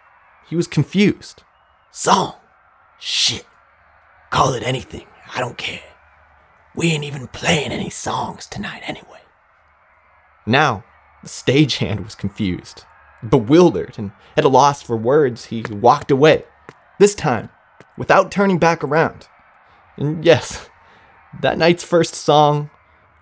He 0.50 0.56
was 0.56 0.66
confused. 0.66 1.44
Song? 1.92 2.34
Shit. 3.00 3.46
Call 4.32 4.54
it 4.54 4.64
anything. 4.64 5.06
I 5.36 5.42
don't 5.42 5.60
care. 5.60 5.84
We 6.76 6.88
ain't 6.88 7.04
even 7.04 7.28
playing 7.28 7.72
any 7.72 7.92
songs 7.92 8.48
tonight 8.48 8.82
anyway. 8.84 9.22
Now, 10.48 10.84
the 11.22 11.30
stagehand 11.30 12.04
was 12.04 12.16
confused, 12.16 12.86
bewildered, 13.30 13.94
and 14.00 14.12
at 14.36 14.44
a 14.44 14.50
loss 14.50 14.82
for 14.82 14.98
words, 14.98 15.46
he 15.46 15.64
walked 15.70 16.10
away. 16.10 16.46
This 16.98 17.14
time, 17.14 17.50
without 17.98 18.32
turning 18.32 18.58
back 18.58 18.84
around. 18.84 19.28
And 19.98 20.24
yes, 20.26 20.70
that 21.42 21.58
night's 21.58 21.84
first 21.84 22.16
song 22.16 22.70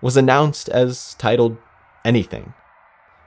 was 0.00 0.16
announced 0.16 0.68
as 0.68 1.14
titled 1.14 1.56
Anything. 2.04 2.54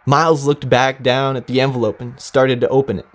Miles 0.05 0.45
looked 0.45 0.69
back 0.69 1.01
down 1.01 1.35
at 1.35 1.47
the 1.47 1.61
envelope 1.61 2.01
and 2.01 2.19
started 2.19 2.61
to 2.61 2.69
open 2.69 2.99
it. 2.99 3.07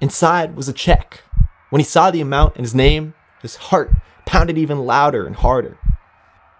Inside 0.00 0.56
was 0.56 0.68
a 0.68 0.72
check. 0.72 1.22
When 1.70 1.80
he 1.80 1.84
saw 1.84 2.10
the 2.10 2.20
amount 2.20 2.56
and 2.56 2.64
his 2.64 2.74
name, 2.74 3.14
his 3.42 3.56
heart 3.56 3.90
pounded 4.24 4.56
even 4.56 4.86
louder 4.86 5.26
and 5.26 5.36
harder. 5.36 5.78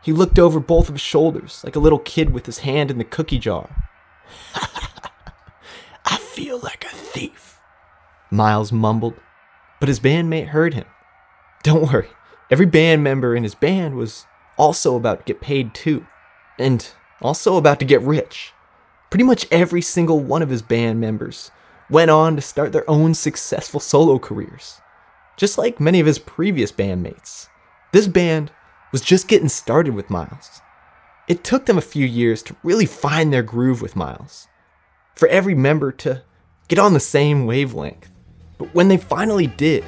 He 0.02 0.12
looked 0.12 0.38
over 0.38 0.60
both 0.60 0.88
of 0.88 0.94
his 0.94 1.02
shoulders 1.02 1.62
like 1.64 1.76
a 1.76 1.80
little 1.80 1.98
kid 1.98 2.30
with 2.30 2.46
his 2.46 2.58
hand 2.58 2.90
in 2.90 2.98
the 2.98 3.04
cookie 3.04 3.38
jar. 3.38 3.88
I 6.04 6.16
feel 6.18 6.58
like 6.58 6.84
a 6.84 6.88
thief, 6.88 7.60
Miles 8.30 8.72
mumbled 8.72 9.14
but 9.80 9.88
his 9.88 10.00
bandmate 10.00 10.48
heard 10.48 10.74
him. 10.74 10.86
Don't 11.62 11.92
worry, 11.92 12.08
every 12.50 12.66
band 12.66 13.02
member 13.02 13.34
in 13.34 13.42
his 13.42 13.54
band 13.54 13.96
was 13.96 14.26
also 14.56 14.96
about 14.96 15.18
to 15.20 15.32
get 15.32 15.40
paid 15.40 15.74
too, 15.74 16.06
and 16.58 16.90
also 17.20 17.56
about 17.56 17.78
to 17.80 17.84
get 17.84 18.00
rich. 18.02 18.52
Pretty 19.10 19.24
much 19.24 19.46
every 19.50 19.80
single 19.80 20.20
one 20.20 20.42
of 20.42 20.50
his 20.50 20.62
band 20.62 21.00
members 21.00 21.50
went 21.90 22.10
on 22.10 22.36
to 22.36 22.42
start 22.42 22.72
their 22.72 22.88
own 22.88 23.14
successful 23.14 23.80
solo 23.80 24.18
careers, 24.18 24.80
just 25.36 25.56
like 25.56 25.80
many 25.80 26.00
of 26.00 26.06
his 26.06 26.18
previous 26.18 26.70
bandmates. 26.70 27.48
This 27.92 28.06
band 28.06 28.52
was 28.92 29.00
just 29.00 29.28
getting 29.28 29.48
started 29.48 29.94
with 29.94 30.10
Miles. 30.10 30.60
It 31.26 31.44
took 31.44 31.66
them 31.66 31.78
a 31.78 31.82
few 31.82 32.06
years 32.06 32.42
to 32.44 32.56
really 32.62 32.86
find 32.86 33.32
their 33.32 33.42
groove 33.42 33.80
with 33.80 33.96
Miles, 33.96 34.48
for 35.14 35.28
every 35.28 35.54
member 35.54 35.90
to 35.92 36.22
get 36.68 36.78
on 36.78 36.92
the 36.92 37.00
same 37.00 37.46
wavelength. 37.46 38.10
But 38.58 38.74
when 38.74 38.88
they 38.88 38.96
finally 38.96 39.46
did, 39.46 39.84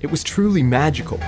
it 0.00 0.10
was 0.10 0.24
truly 0.24 0.62
magical. 0.62 1.20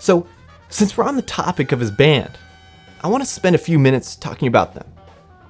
So, 0.00 0.26
since 0.68 0.96
we're 0.96 1.04
on 1.04 1.14
the 1.14 1.22
topic 1.22 1.70
of 1.70 1.78
his 1.78 1.92
band, 1.92 2.36
I 3.04 3.08
want 3.08 3.22
to 3.22 3.28
spend 3.30 3.54
a 3.54 3.58
few 3.58 3.78
minutes 3.78 4.16
talking 4.16 4.48
about 4.48 4.74
them 4.74 4.91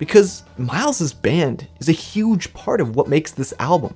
because 0.03 0.43
Miles's 0.59 1.15
band 1.15 1.69
is 1.79 1.89
a 1.89 1.93
huge 1.93 2.53
part 2.55 2.81
of 2.81 2.97
what 2.97 3.07
makes 3.07 3.31
this 3.31 3.55
album. 3.61 3.95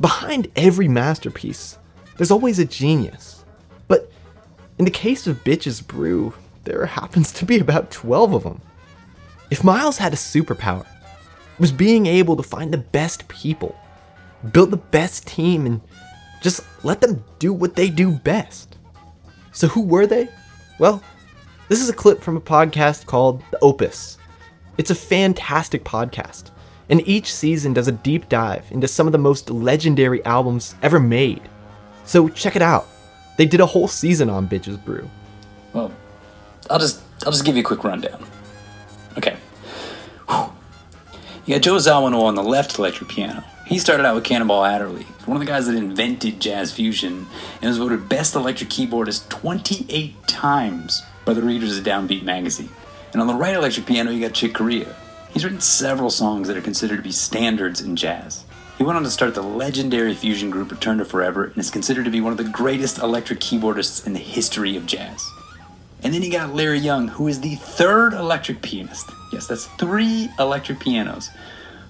Behind 0.00 0.50
every 0.56 0.88
masterpiece, 0.88 1.76
there's 2.16 2.30
always 2.30 2.58
a 2.58 2.64
genius. 2.64 3.44
But 3.88 4.10
in 4.78 4.86
the 4.86 4.90
case 4.90 5.26
of 5.26 5.44
Bitches 5.44 5.86
Brew, 5.86 6.32
there 6.64 6.86
happens 6.86 7.30
to 7.32 7.44
be 7.44 7.58
about 7.58 7.90
12 7.90 8.32
of 8.32 8.42
them. 8.42 8.62
If 9.50 9.62
Miles 9.62 9.98
had 9.98 10.14
a 10.14 10.16
superpower, 10.16 10.86
it 10.86 11.60
was 11.60 11.72
being 11.72 12.06
able 12.06 12.34
to 12.36 12.42
find 12.42 12.72
the 12.72 12.78
best 12.78 13.28
people, 13.28 13.78
build 14.50 14.70
the 14.70 14.78
best 14.78 15.26
team, 15.26 15.66
and 15.66 15.82
just 16.40 16.64
let 16.84 17.02
them 17.02 17.22
do 17.38 17.52
what 17.52 17.76
they 17.76 17.90
do 17.90 18.12
best. 18.12 18.78
So, 19.52 19.68
who 19.68 19.82
were 19.82 20.06
they? 20.06 20.30
Well, 20.78 21.02
this 21.68 21.82
is 21.82 21.90
a 21.90 21.92
clip 21.92 22.22
from 22.22 22.38
a 22.38 22.40
podcast 22.40 23.04
called 23.04 23.42
The 23.50 23.58
Opus, 23.60 24.16
it's 24.80 24.90
a 24.90 24.94
fantastic 24.94 25.84
podcast, 25.84 26.52
and 26.88 27.06
each 27.06 27.30
season 27.34 27.74
does 27.74 27.86
a 27.86 27.92
deep 27.92 28.30
dive 28.30 28.64
into 28.70 28.88
some 28.88 29.06
of 29.06 29.12
the 29.12 29.18
most 29.18 29.50
legendary 29.50 30.24
albums 30.24 30.74
ever 30.80 30.98
made. 30.98 31.42
So 32.06 32.30
check 32.30 32.56
it 32.56 32.62
out. 32.62 32.88
They 33.36 33.44
did 33.44 33.60
a 33.60 33.66
whole 33.66 33.88
season 33.88 34.30
on 34.30 34.48
Bitches 34.48 34.82
Brew. 34.82 35.06
Well, 35.74 35.92
I'll 36.70 36.78
just 36.78 37.02
I'll 37.26 37.30
just 37.30 37.44
give 37.44 37.56
you 37.56 37.60
a 37.60 37.64
quick 37.64 37.84
rundown. 37.84 38.24
Okay. 39.18 39.36
Whew. 40.30 41.58
Joe 41.58 41.76
Zawinul 41.76 42.22
on 42.22 42.34
the 42.34 42.42
left 42.42 42.78
electric 42.78 43.10
piano. 43.10 43.44
He 43.66 43.78
started 43.78 44.06
out 44.06 44.14
with 44.14 44.24
Cannonball 44.24 44.64
Adderley. 44.64 45.02
One 45.26 45.36
of 45.36 45.40
the 45.40 45.46
guys 45.46 45.66
that 45.66 45.76
invented 45.76 46.40
jazz 46.40 46.72
fusion 46.72 47.26
and 47.60 47.68
was 47.68 47.76
voted 47.76 48.08
best 48.08 48.34
electric 48.34 48.70
keyboardist 48.70 49.28
28 49.28 50.26
times 50.26 51.02
by 51.26 51.34
the 51.34 51.42
readers 51.42 51.76
of 51.76 51.84
Downbeat 51.84 52.22
magazine. 52.22 52.70
And 53.12 53.20
on 53.20 53.26
the 53.26 53.34
right 53.34 53.54
electric 53.54 53.86
piano, 53.86 54.10
you 54.10 54.20
got 54.20 54.34
Chick 54.34 54.54
Corea. 54.54 54.94
He's 55.32 55.44
written 55.44 55.60
several 55.60 56.10
songs 56.10 56.48
that 56.48 56.56
are 56.56 56.62
considered 56.62 56.96
to 56.96 57.02
be 57.02 57.12
standards 57.12 57.80
in 57.80 57.96
jazz. 57.96 58.44
He 58.78 58.84
went 58.84 58.96
on 58.96 59.02
to 59.02 59.10
start 59.10 59.34
the 59.34 59.42
legendary 59.42 60.14
fusion 60.14 60.50
group 60.50 60.70
Return 60.70 60.98
to 60.98 61.04
Forever 61.04 61.44
and 61.44 61.58
is 61.58 61.70
considered 61.70 62.04
to 62.06 62.10
be 62.10 62.20
one 62.20 62.32
of 62.32 62.38
the 62.38 62.44
greatest 62.44 62.98
electric 62.98 63.40
keyboardists 63.40 64.06
in 64.06 64.12
the 64.12 64.18
history 64.18 64.76
of 64.76 64.86
jazz. 64.86 65.28
And 66.02 66.14
then 66.14 66.22
you 66.22 66.32
got 66.32 66.54
Larry 66.54 66.78
Young, 66.78 67.08
who 67.08 67.28
is 67.28 67.40
the 67.40 67.56
third 67.56 68.14
electric 68.14 68.62
pianist. 68.62 69.10
Yes, 69.32 69.46
that's 69.46 69.66
three 69.66 70.30
electric 70.38 70.80
pianos. 70.80 71.30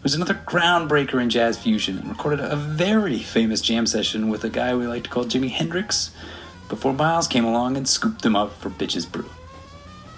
Who's 0.03 0.15
another 0.15 0.35
groundbreaker 0.35 1.23
in 1.23 1.31
jazz 1.31 1.59
fusion 1.59 1.99
and 1.99 2.09
recorded 2.09 2.41
a 2.41 2.57
very 2.57 3.19
famous 3.19 3.61
jam 3.61 3.87
session 3.87 4.29
with 4.29 4.43
a 4.43 4.51
guy 4.51 4.75
we 4.75 4.87
like 4.87 5.05
to 5.05 5.11
call 5.11 5.25
Jimi 5.25 5.51
Hendrix 5.51 6.11
before 6.69 6.93
Miles 6.93 7.29
came 7.29 7.45
along 7.45 7.77
and 7.77 7.87
scooped 7.87 8.25
him 8.25 8.35
up 8.35 8.53
for 8.59 8.71
Bitches 8.71 9.11
Brew. 9.11 9.31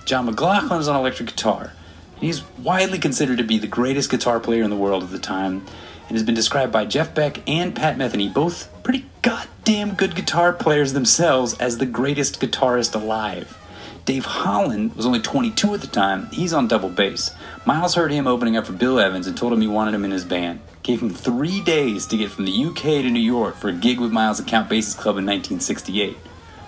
John 0.04 0.26
McLaughlin 0.26 0.80
is 0.80 0.88
on 0.88 0.96
electric 0.96 1.30
guitar. 1.30 1.72
He's 2.20 2.42
widely 2.58 2.98
considered 2.98 3.38
to 3.38 3.44
be 3.44 3.58
the 3.58 3.66
greatest 3.66 4.10
guitar 4.10 4.40
player 4.40 4.62
in 4.62 4.70
the 4.70 4.76
world 4.76 5.02
at 5.02 5.10
the 5.10 5.18
time 5.18 5.64
and 6.08 6.16
has 6.16 6.22
been 6.22 6.34
described 6.34 6.72
by 6.72 6.84
Jeff 6.84 7.14
Beck 7.14 7.48
and 7.48 7.74
Pat 7.74 7.96
Metheny, 7.96 8.32
both 8.32 8.68
pretty 8.82 9.06
goddamn 9.22 9.94
good 9.94 10.14
guitar 10.14 10.52
players 10.52 10.92
themselves, 10.92 11.54
as 11.58 11.78
the 11.78 11.86
greatest 11.86 12.40
guitarist 12.40 12.94
alive. 12.94 13.58
Dave 14.04 14.24
Holland 14.24 14.94
was 14.96 15.06
only 15.06 15.20
22 15.20 15.74
at 15.74 15.80
the 15.80 15.86
time. 15.86 16.26
He's 16.32 16.52
on 16.52 16.66
double 16.66 16.88
bass. 16.88 17.34
Miles 17.64 17.94
heard 17.94 18.10
him 18.10 18.26
opening 18.26 18.56
up 18.56 18.66
for 18.66 18.72
Bill 18.72 18.98
Evans 18.98 19.28
and 19.28 19.36
told 19.36 19.52
him 19.52 19.60
he 19.60 19.68
wanted 19.68 19.94
him 19.94 20.04
in 20.04 20.10
his 20.10 20.24
band. 20.24 20.60
Gave 20.82 21.00
him 21.00 21.10
three 21.10 21.60
days 21.60 22.06
to 22.06 22.16
get 22.16 22.30
from 22.30 22.44
the 22.44 22.64
UK 22.64 22.82
to 22.82 23.10
New 23.10 23.20
York 23.20 23.54
for 23.54 23.68
a 23.68 23.72
gig 23.72 24.00
with 24.00 24.10
Miles 24.10 24.40
at 24.40 24.48
Count 24.48 24.68
Basie's 24.68 24.94
Club 24.94 25.18
in 25.18 25.26
1968. 25.26 26.16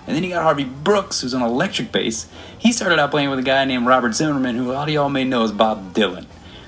And 0.07 0.15
then 0.15 0.23
you 0.23 0.29
got 0.29 0.43
Harvey 0.43 0.65
Brooks, 0.65 1.21
who's 1.21 1.33
on 1.33 1.41
electric 1.41 1.91
bass. 1.91 2.27
He 2.57 2.71
started 2.71 2.99
out 2.99 3.11
playing 3.11 3.29
with 3.29 3.39
a 3.39 3.43
guy 3.43 3.65
named 3.65 3.87
Robert 3.87 4.13
Zimmerman, 4.13 4.55
who 4.55 4.71
a 4.71 4.73
lot 4.73 4.87
of 4.87 4.93
y'all 4.93 5.09
may 5.09 5.23
know 5.23 5.43
as 5.43 5.51
Bob 5.51 5.93
Dylan. 5.93 6.25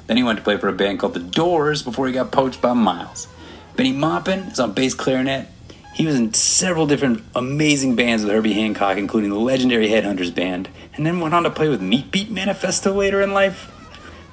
Then 0.08 0.18
he 0.18 0.24
went 0.24 0.38
to 0.38 0.44
play 0.44 0.58
for 0.58 0.70
a 0.70 0.74
band 0.74 1.00
called 1.00 1.14
The 1.14 1.20
Doors 1.20 1.84
before 1.84 2.08
he 2.08 2.14
got 2.14 2.32
poached 2.32 2.62
by 2.62 2.74
Miles. 2.74 3.28
Bennie 3.76 3.94
Maupin 3.94 4.40
is 4.52 4.60
on 4.60 4.74
bass 4.74 4.96
clarinet. 4.96 5.48
He 5.94 6.06
was 6.06 6.16
in 6.16 6.34
several 6.34 6.88
different 6.88 7.24
amazing 7.36 7.96
bands 7.96 8.24
with 8.24 8.32
Herbie 8.32 8.54
Hancock, 8.54 8.98
including 8.98 9.30
the 9.30 9.40
legendary 9.40 9.90
Headhunters 9.90 10.34
band, 10.34 10.70
and 10.94 11.06
then 11.06 11.20
went 11.20 11.34
on 11.34 11.44
to 11.44 11.50
play 11.50 11.70
with 11.70 11.82
Meat 11.82 12.12
Beat 12.12 12.30
Manifesto 12.30 12.94
later 12.94 13.22
in 13.22 13.34
life. 13.34 13.72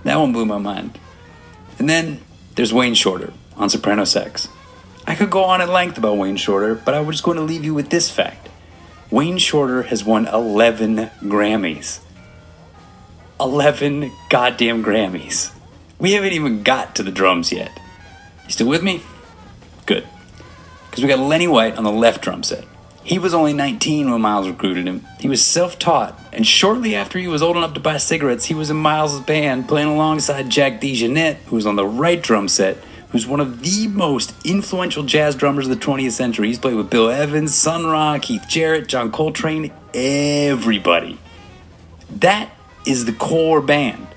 That 0.04 0.16
one 0.16 0.32
blew 0.32 0.44
my 0.44 0.58
mind. 0.58 0.98
And 1.78 1.88
then 1.88 2.20
there's 2.54 2.72
Wayne 2.72 2.94
Shorter 2.94 3.32
on 3.56 3.70
soprano 3.70 4.04
sax. 4.04 4.48
I 5.06 5.14
could 5.14 5.30
go 5.30 5.44
on 5.44 5.60
at 5.60 5.68
length 5.68 5.98
about 5.98 6.16
Wayne 6.16 6.36
Shorter, 6.36 6.74
but 6.74 6.94
I 6.94 7.00
was 7.00 7.16
just 7.16 7.24
going 7.24 7.36
to 7.36 7.42
leave 7.42 7.64
you 7.64 7.74
with 7.74 7.90
this 7.90 8.10
fact. 8.10 8.43
Wayne 9.14 9.38
Shorter 9.38 9.84
has 9.84 10.04
won 10.04 10.26
11 10.26 10.96
Grammys. 11.22 12.00
11 13.38 14.10
goddamn 14.28 14.82
Grammys. 14.82 15.52
We 16.00 16.14
haven't 16.14 16.32
even 16.32 16.64
got 16.64 16.96
to 16.96 17.04
the 17.04 17.12
drums 17.12 17.52
yet. 17.52 17.70
You 18.44 18.50
still 18.50 18.66
with 18.66 18.82
me? 18.82 19.04
Good. 19.86 20.04
Because 20.90 21.04
we 21.04 21.08
got 21.08 21.20
Lenny 21.20 21.46
White 21.46 21.76
on 21.76 21.84
the 21.84 21.92
left 21.92 22.22
drum 22.22 22.42
set. 22.42 22.64
He 23.04 23.20
was 23.20 23.32
only 23.32 23.52
19 23.52 24.10
when 24.10 24.20
Miles 24.20 24.48
recruited 24.48 24.88
him. 24.88 25.06
He 25.20 25.28
was 25.28 25.46
self 25.46 25.78
taught, 25.78 26.18
and 26.32 26.44
shortly 26.44 26.96
after 26.96 27.16
he 27.20 27.28
was 27.28 27.40
old 27.40 27.56
enough 27.56 27.74
to 27.74 27.80
buy 27.80 27.98
cigarettes, 27.98 28.46
he 28.46 28.54
was 28.54 28.68
in 28.68 28.78
Miles' 28.78 29.20
band 29.20 29.68
playing 29.68 29.90
alongside 29.90 30.50
Jack 30.50 30.80
DeJohnette, 30.80 31.36
who 31.46 31.54
was 31.54 31.66
on 31.66 31.76
the 31.76 31.86
right 31.86 32.20
drum 32.20 32.48
set, 32.48 32.78
who's 33.14 33.28
one 33.28 33.38
of 33.38 33.62
the 33.62 33.86
most 33.86 34.34
influential 34.44 35.04
jazz 35.04 35.36
drummers 35.36 35.68
of 35.68 35.78
the 35.78 35.86
20th 35.86 36.10
century. 36.10 36.48
He's 36.48 36.58
played 36.58 36.74
with 36.74 36.90
Bill 36.90 37.08
Evans, 37.08 37.54
Sun 37.54 37.86
Ra, 37.86 38.18
Keith 38.20 38.42
Jarrett, 38.48 38.88
John 38.88 39.12
Coltrane, 39.12 39.72
everybody. 39.94 41.16
That 42.10 42.50
is 42.84 43.04
the 43.04 43.12
core 43.12 43.60
band. 43.60 44.08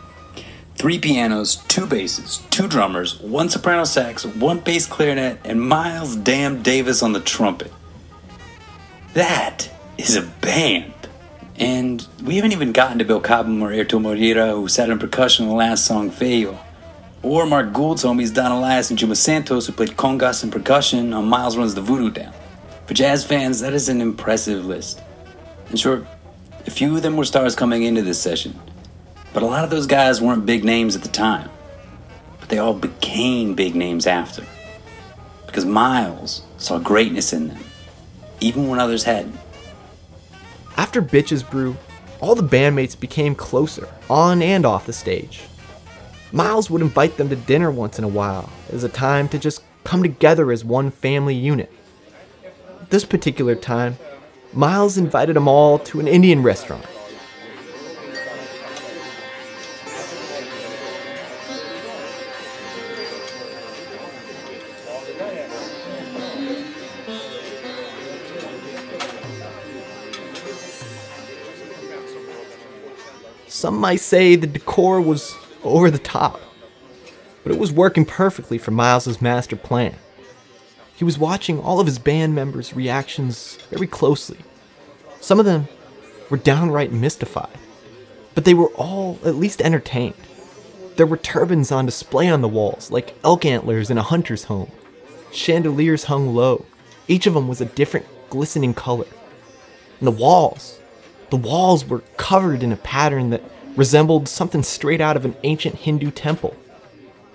Three 0.77 0.97
pianos, 0.97 1.57
two 1.67 1.85
basses, 1.85 2.41
two 2.49 2.67
drummers, 2.67 3.19
one 3.19 3.49
soprano 3.49 3.83
sax, 3.83 4.25
one 4.25 4.61
bass 4.61 4.87
clarinet, 4.87 5.41
and 5.43 5.61
Miles 5.61 6.15
Damn 6.15 6.63
Davis 6.63 7.03
on 7.03 7.13
the 7.13 7.21
trumpet. 7.21 7.71
That 9.13 9.69
is 9.99 10.15
a 10.15 10.23
band. 10.23 10.91
And 11.59 12.07
we 12.23 12.37
haven't 12.37 12.51
even 12.51 12.71
gotten 12.71 12.97
to 12.97 13.05
Bill 13.05 13.21
Cobham 13.21 13.61
or 13.61 13.69
Airto 13.69 14.01
Moreira, 14.01 14.53
who 14.53 14.67
sat 14.67 14.89
in 14.89 14.97
percussion 14.97 15.45
on 15.45 15.49
the 15.49 15.55
last 15.55 15.85
song, 15.85 16.09
Feio. 16.09 16.57
Or 17.27 17.45
Mark 17.45 17.73
Gould's 17.73 18.05
homies 18.05 18.33
Don 18.33 18.53
Alias 18.53 18.89
and 18.89 18.97
Juma 18.97 19.13
Santos, 19.13 19.67
who 19.67 19.73
played 19.73 19.97
congas 19.97 20.43
and 20.43 20.51
percussion 20.51 21.11
on 21.11 21.27
Miles 21.27 21.57
Runs 21.57 21.75
the 21.75 21.81
Voodoo 21.81 22.09
Down. 22.09 22.33
For 22.85 22.93
jazz 22.93 23.25
fans, 23.25 23.59
that 23.59 23.73
is 23.73 23.89
an 23.89 23.99
impressive 23.99 24.65
list. 24.65 25.01
In 25.69 25.75
short, 25.75 26.07
a 26.65 26.71
few 26.71 26.95
of 26.95 27.01
them 27.01 27.17
were 27.17 27.25
stars 27.25 27.53
coming 27.53 27.83
into 27.83 28.01
this 28.01 28.17
session, 28.17 28.57
but 29.33 29.43
a 29.43 29.45
lot 29.45 29.65
of 29.65 29.69
those 29.69 29.87
guys 29.87 30.21
weren't 30.21 30.45
big 30.45 30.63
names 30.63 30.95
at 30.95 31.01
the 31.01 31.09
time. 31.09 31.49
But 32.39 32.47
they 32.47 32.59
all 32.59 32.73
became 32.73 33.55
big 33.55 33.75
names 33.75 34.07
after. 34.07 34.45
Because 35.47 35.65
Miles 35.65 36.43
saw 36.55 36.79
greatness 36.79 37.33
in 37.33 37.49
them, 37.49 37.59
even 38.39 38.69
when 38.69 38.79
others 38.79 39.03
hadn't. 39.03 39.35
After 40.77 41.01
Bitches 41.01 41.47
Brew, 41.47 41.75
all 42.21 42.35
the 42.35 42.41
bandmates 42.41 42.97
became 42.97 43.35
closer, 43.35 43.89
on 44.09 44.41
and 44.41 44.65
off 44.65 44.85
the 44.85 44.93
stage. 44.93 45.41
Miles 46.33 46.69
would 46.69 46.81
invite 46.81 47.15
them 47.17 47.29
to 47.29 47.35
dinner 47.35 47.71
once 47.71 47.97
in 47.97 48.03
a 48.03 48.09
while 48.09 48.51
as 48.71 48.83
a 48.83 48.89
time 48.89 49.29
to 49.29 49.39
just 49.39 49.63
come 49.85 50.03
together 50.03 50.51
as 50.51 50.65
one 50.65 50.91
family 50.91 51.33
unit. 51.33 51.71
This 52.89 53.05
particular 53.05 53.55
time, 53.55 53.97
Miles 54.51 54.97
invited 54.97 55.35
them 55.35 55.47
all 55.47 55.79
to 55.79 55.99
an 55.99 56.07
Indian 56.07 56.43
restaurant. 56.43 56.85
Some 73.47 73.77
might 73.77 74.01
say 74.01 74.35
the 74.35 74.45
decor 74.45 75.01
was 75.01 75.35
over 75.67 75.91
the 75.91 75.99
top, 75.99 76.39
but 77.43 77.51
it 77.51 77.59
was 77.59 77.71
working 77.71 78.05
perfectly 78.05 78.57
for 78.57 78.71
Miles's 78.71 79.21
master 79.21 79.55
plan. 79.55 79.95
He 80.95 81.03
was 81.03 81.19
watching 81.19 81.59
all 81.59 81.79
of 81.79 81.85
his 81.85 81.99
band 81.99 82.33
members' 82.33 82.73
reactions 82.73 83.57
very 83.69 83.87
closely. 83.87 84.39
Some 85.21 85.39
of 85.39 85.45
them 85.45 85.67
were 86.29 86.37
downright 86.37 86.91
mystified, 86.91 87.57
but 88.33 88.45
they 88.45 88.53
were 88.53 88.69
all 88.69 89.19
at 89.23 89.35
least 89.35 89.61
entertained. 89.61 90.15
There 90.95 91.05
were 91.05 91.17
turbans 91.17 91.71
on 91.71 91.85
display 91.85 92.27
on 92.27 92.41
the 92.41 92.47
walls, 92.47 92.89
like 92.89 93.15
elk 93.23 93.45
antlers 93.45 93.91
in 93.91 93.99
a 93.99 94.03
hunter's 94.03 94.45
home. 94.45 94.71
Chandeliers 95.31 96.05
hung 96.05 96.33
low. 96.33 96.65
Each 97.07 97.27
of 97.27 97.35
them 97.35 97.47
was 97.47 97.61
a 97.61 97.65
different 97.65 98.07
glistening 98.29 98.73
color. 98.73 99.05
And 99.99 100.07
the 100.07 100.11
walls, 100.11 100.79
the 101.29 101.37
walls 101.37 101.85
were 101.85 101.99
covered 102.17 102.63
in 102.63 102.71
a 102.71 102.77
pattern 102.77 103.29
that 103.29 103.43
resembled 103.77 104.27
something 104.27 104.63
straight 104.63 104.99
out 104.99 105.15
of 105.15 105.23
an 105.23 105.37
ancient 105.43 105.75
Hindu 105.75 106.11
temple. 106.11 106.53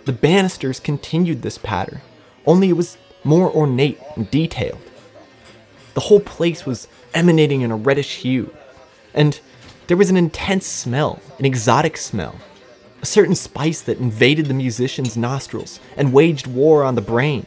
The 0.04 0.12
banisters 0.12 0.80
continued 0.80 1.40
this 1.40 1.56
pattern, 1.56 2.02
only 2.44 2.68
it 2.68 2.76
was 2.76 2.98
more 3.24 3.50
ornate 3.50 4.00
and 4.16 4.30
detailed. 4.30 4.82
The 5.94 6.00
whole 6.00 6.20
place 6.20 6.66
was 6.66 6.88
emanating 7.14 7.60
in 7.60 7.70
a 7.70 7.76
reddish 7.76 8.16
hue, 8.16 8.54
and 9.14 9.40
there 9.86 9.96
was 9.96 10.10
an 10.10 10.16
intense 10.16 10.66
smell, 10.66 11.20
an 11.38 11.44
exotic 11.44 11.96
smell, 11.96 12.36
a 13.00 13.06
certain 13.06 13.34
spice 13.34 13.80
that 13.82 13.98
invaded 13.98 14.46
the 14.46 14.54
musician's 14.54 15.16
nostrils 15.16 15.78
and 15.96 16.12
waged 16.12 16.46
war 16.46 16.82
on 16.82 16.96
the 16.96 17.00
brain, 17.00 17.46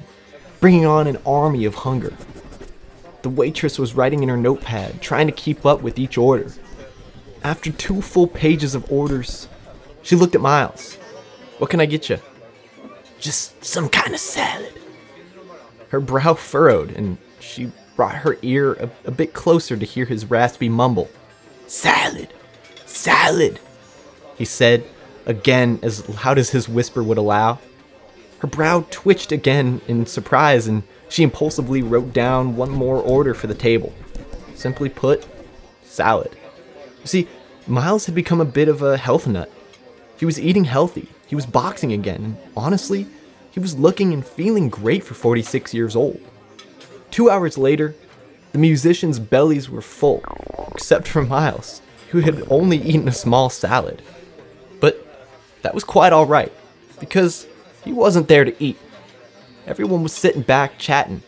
bringing 0.59 0.85
on 0.85 1.07
an 1.07 1.17
army 1.25 1.65
of 1.65 1.75
hunger. 1.75 2.13
The 3.23 3.29
waitress 3.29 3.79
was 3.79 3.95
writing 3.95 4.23
in 4.23 4.29
her 4.29 4.37
notepad, 4.37 5.01
trying 5.01 5.27
to 5.27 5.33
keep 5.33 5.65
up 5.65 5.81
with 5.81 5.97
each 5.99 6.17
order. 6.17 6.51
After 7.45 7.71
two 7.71 8.01
full 8.01 8.25
pages 8.25 8.73
of 8.73 8.91
orders, 8.91 9.47
she 10.01 10.15
looked 10.15 10.33
at 10.33 10.41
Miles. 10.41 10.95
What 11.59 11.69
can 11.69 11.79
I 11.79 11.85
get 11.85 12.09
you? 12.09 12.17
Just 13.19 13.63
some 13.63 13.87
kind 13.87 14.15
of 14.15 14.19
salad. 14.19 14.73
Her 15.89 15.99
brow 15.99 16.33
furrowed, 16.33 16.89
and 16.89 17.19
she 17.39 17.71
brought 17.95 18.15
her 18.15 18.39
ear 18.41 18.73
a, 18.73 18.89
a 19.05 19.11
bit 19.11 19.35
closer 19.35 19.77
to 19.77 19.85
hear 19.85 20.05
his 20.05 20.25
raspy 20.25 20.69
mumble. 20.69 21.07
Salad! 21.67 22.33
Salad! 22.87 23.59
He 24.39 24.45
said, 24.45 24.83
again 25.27 25.77
as 25.83 26.09
loud 26.09 26.39
as 26.39 26.49
his 26.49 26.67
whisper 26.67 27.03
would 27.03 27.19
allow. 27.19 27.59
Her 28.39 28.47
brow 28.47 28.87
twitched 28.89 29.31
again 29.31 29.81
in 29.87 30.07
surprise, 30.07 30.65
and 30.65 30.81
she 31.09 31.21
impulsively 31.21 31.83
wrote 31.83 32.11
down 32.11 32.55
one 32.55 32.71
more 32.71 32.97
order 32.97 33.35
for 33.35 33.45
the 33.45 33.53
table. 33.53 33.93
Simply 34.55 34.89
put, 34.89 35.27
salad. 35.83 36.35
See, 37.05 37.27
Miles 37.67 38.05
had 38.05 38.13
become 38.13 38.39
a 38.39 38.45
bit 38.45 38.67
of 38.67 38.81
a 38.81 38.97
health 38.97 39.25
nut. 39.25 39.51
He 40.17 40.25
was 40.25 40.39
eating 40.39 40.65
healthy, 40.65 41.09
he 41.25 41.35
was 41.35 41.45
boxing 41.47 41.91
again, 41.91 42.23
and 42.23 42.37
honestly, 42.55 43.07
he 43.51 43.59
was 43.59 43.77
looking 43.77 44.13
and 44.13 44.25
feeling 44.25 44.69
great 44.69 45.03
for 45.03 45.15
46 45.15 45.73
years 45.73 45.95
old. 45.95 46.19
Two 47.09 47.29
hours 47.29 47.57
later, 47.57 47.95
the 48.51 48.59
musicians' 48.59 49.19
bellies 49.19 49.69
were 49.69 49.81
full, 49.81 50.23
except 50.73 51.07
for 51.07 51.23
Miles, 51.23 51.81
who 52.11 52.19
had 52.19 52.43
only 52.49 52.77
eaten 52.77 53.07
a 53.07 53.13
small 53.13 53.49
salad. 53.49 54.01
But 54.79 55.03
that 55.63 55.73
was 55.73 55.83
quite 55.83 56.13
alright, 56.13 56.53
because 56.99 57.47
he 57.83 57.91
wasn't 57.91 58.27
there 58.27 58.45
to 58.45 58.63
eat. 58.63 58.77
Everyone 59.65 60.03
was 60.03 60.13
sitting 60.13 60.43
back 60.43 60.77
chatting, 60.77 61.23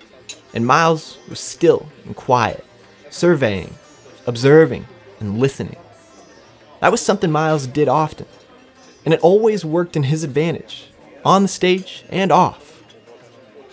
and 0.54 0.68
Miles 0.68 1.18
was 1.28 1.40
still 1.40 1.90
and 2.06 2.16
quiet, 2.16 2.64
surveying, 3.10 3.74
observing, 4.28 4.86
and 5.20 5.40
listening. 5.40 5.78
That 6.80 6.92
was 6.92 7.02
something 7.02 7.32
Miles 7.32 7.68
did 7.68 7.88
often, 7.88 8.28
and 9.04 9.14
it 9.14 9.22
always 9.22 9.66
worked 9.66 9.96
in 9.96 10.04
his 10.04 10.24
advantage, 10.24 10.90
on 11.26 11.42
the 11.42 11.48
stage 11.48 12.04
and 12.10 12.32
off. 12.32 12.84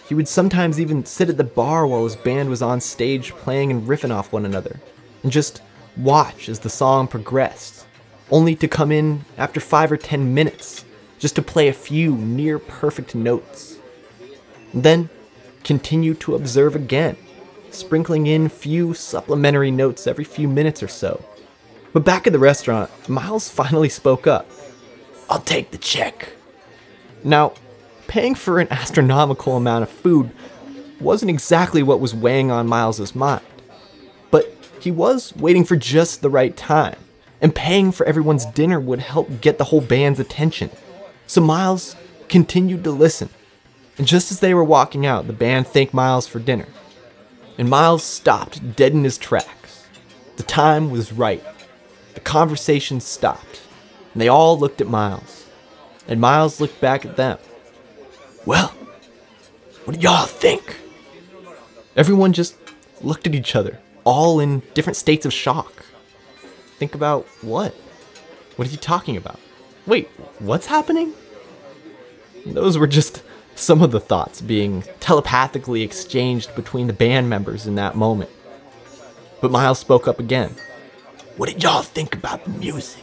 He 0.08 0.14
would 0.14 0.28
sometimes 0.28 0.80
even 0.80 1.04
sit 1.04 1.28
at 1.28 1.36
the 1.36 1.44
bar 1.44 1.86
while 1.86 2.04
his 2.04 2.16
band 2.16 2.48
was 2.48 2.62
on 2.62 2.80
stage 2.80 3.32
playing 3.32 3.70
and 3.70 3.86
riffing 3.86 4.14
off 4.14 4.32
one 4.32 4.44
another, 4.44 4.80
and 5.22 5.32
just 5.32 5.62
watch 5.96 6.48
as 6.48 6.60
the 6.60 6.70
song 6.70 7.06
progressed, 7.08 7.86
only 8.30 8.54
to 8.56 8.68
come 8.68 8.90
in 8.90 9.24
after 9.36 9.60
five 9.60 9.92
or 9.92 9.96
ten 9.96 10.34
minutes 10.34 10.84
just 11.18 11.36
to 11.36 11.42
play 11.42 11.68
a 11.68 11.72
few 11.72 12.16
near 12.16 12.58
perfect 12.58 13.14
notes. 13.14 13.78
And 14.72 14.82
then 14.82 15.08
continue 15.62 16.14
to 16.14 16.34
observe 16.34 16.76
again, 16.76 17.16
sprinkling 17.70 18.26
in 18.26 18.48
few 18.48 18.92
supplementary 18.92 19.70
notes 19.70 20.06
every 20.06 20.24
few 20.24 20.48
minutes 20.48 20.82
or 20.82 20.88
so. 20.88 21.24
But 21.94 22.04
back 22.04 22.26
at 22.26 22.32
the 22.32 22.40
restaurant, 22.40 22.90
Miles 23.08 23.48
finally 23.48 23.88
spoke 23.88 24.26
up. 24.26 24.50
I'll 25.30 25.40
take 25.40 25.70
the 25.70 25.78
check. 25.78 26.32
Now, 27.22 27.54
paying 28.08 28.34
for 28.34 28.58
an 28.58 28.68
astronomical 28.70 29.56
amount 29.56 29.84
of 29.84 29.88
food 29.88 30.30
wasn't 31.00 31.30
exactly 31.30 31.82
what 31.82 32.00
was 32.00 32.14
weighing 32.14 32.50
on 32.50 32.66
Miles's 32.66 33.14
mind. 33.14 33.44
But 34.32 34.52
he 34.80 34.90
was 34.90 35.34
waiting 35.36 35.64
for 35.64 35.76
just 35.76 36.20
the 36.20 36.30
right 36.30 36.56
time, 36.56 36.96
and 37.40 37.54
paying 37.54 37.92
for 37.92 38.04
everyone's 38.06 38.44
dinner 38.44 38.80
would 38.80 38.98
help 38.98 39.40
get 39.40 39.58
the 39.58 39.64
whole 39.64 39.80
band's 39.80 40.18
attention. 40.18 40.70
So 41.28 41.40
Miles 41.40 41.94
continued 42.28 42.82
to 42.84 42.90
listen. 42.90 43.28
And 43.98 44.06
just 44.06 44.32
as 44.32 44.40
they 44.40 44.52
were 44.52 44.64
walking 44.64 45.06
out, 45.06 45.28
the 45.28 45.32
band 45.32 45.68
thanked 45.68 45.94
Miles 45.94 46.26
for 46.26 46.40
dinner. 46.40 46.66
And 47.56 47.70
Miles 47.70 48.02
stopped 48.02 48.74
dead 48.74 48.92
in 48.92 49.04
his 49.04 49.16
tracks. 49.16 49.86
The 50.36 50.42
time 50.42 50.90
was 50.90 51.12
right. 51.12 51.44
The 52.14 52.20
conversation 52.20 53.00
stopped. 53.00 53.62
And 54.12 54.20
they 54.20 54.28
all 54.28 54.58
looked 54.58 54.80
at 54.80 54.88
Miles. 54.88 55.46
And 56.06 56.20
Miles 56.20 56.60
looked 56.60 56.80
back 56.80 57.04
at 57.04 57.16
them. 57.16 57.38
Well, 58.46 58.68
what 59.84 59.96
do 59.96 60.00
y'all 60.00 60.26
think? 60.26 60.78
Everyone 61.96 62.32
just 62.32 62.56
looked 63.00 63.26
at 63.26 63.34
each 63.34 63.54
other, 63.54 63.80
all 64.04 64.40
in 64.40 64.62
different 64.74 64.96
states 64.96 65.26
of 65.26 65.32
shock. 65.32 65.84
Think 66.78 66.94
about 66.94 67.26
what? 67.42 67.74
What 68.56 68.68
are 68.68 68.70
you 68.70 68.76
talking 68.76 69.16
about? 69.16 69.38
Wait, 69.86 70.08
what's 70.38 70.66
happening? 70.66 71.12
Those 72.46 72.78
were 72.78 72.86
just 72.86 73.22
some 73.54 73.82
of 73.82 73.90
the 73.90 74.00
thoughts 74.00 74.40
being 74.40 74.82
telepathically 75.00 75.82
exchanged 75.82 76.54
between 76.54 76.86
the 76.86 76.92
band 76.92 77.30
members 77.30 77.66
in 77.66 77.74
that 77.76 77.96
moment. 77.96 78.30
But 79.40 79.50
Miles 79.50 79.78
spoke 79.78 80.08
up 80.08 80.18
again. 80.18 80.54
What 81.36 81.48
did 81.48 81.64
y'all 81.64 81.82
think 81.82 82.14
about 82.14 82.44
the 82.44 82.50
music? 82.50 83.02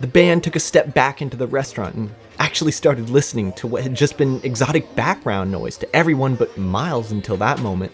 The 0.00 0.06
band 0.06 0.44
took 0.44 0.54
a 0.54 0.60
step 0.60 0.92
back 0.92 1.22
into 1.22 1.34
the 1.34 1.46
restaurant 1.46 1.94
and 1.94 2.14
actually 2.38 2.72
started 2.72 3.08
listening 3.08 3.54
to 3.54 3.66
what 3.66 3.82
had 3.82 3.94
just 3.94 4.18
been 4.18 4.38
exotic 4.42 4.94
background 4.94 5.50
noise 5.50 5.78
to 5.78 5.96
everyone 5.96 6.34
but 6.34 6.58
Miles 6.58 7.10
until 7.10 7.38
that 7.38 7.60
moment. 7.60 7.92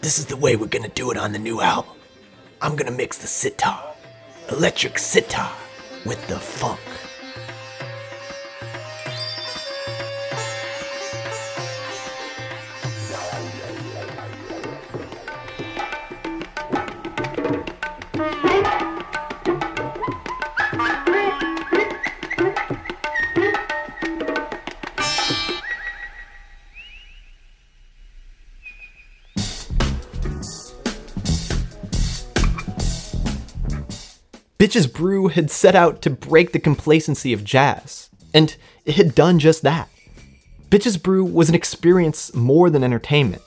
This 0.00 0.20
is 0.20 0.26
the 0.26 0.36
way 0.36 0.54
we're 0.54 0.68
gonna 0.68 0.88
do 0.90 1.10
it 1.10 1.16
on 1.16 1.32
the 1.32 1.40
new 1.40 1.60
album. 1.60 1.96
I'm 2.60 2.76
gonna 2.76 2.92
mix 2.92 3.18
the 3.18 3.26
sitar, 3.26 3.82
electric 4.48 4.96
sitar, 4.96 5.50
with 6.06 6.24
the 6.28 6.38
funk. 6.38 6.78
Bitches 34.62 34.92
Brew 34.92 35.26
had 35.26 35.50
set 35.50 35.74
out 35.74 36.02
to 36.02 36.08
break 36.10 36.52
the 36.52 36.60
complacency 36.60 37.32
of 37.32 37.42
jazz, 37.42 38.10
and 38.32 38.56
it 38.84 38.94
had 38.94 39.12
done 39.12 39.40
just 39.40 39.62
that. 39.62 39.88
Bitches 40.70 41.02
Brew 41.02 41.24
was 41.24 41.48
an 41.48 41.56
experience 41.56 42.32
more 42.32 42.70
than 42.70 42.84
entertainment. 42.84 43.42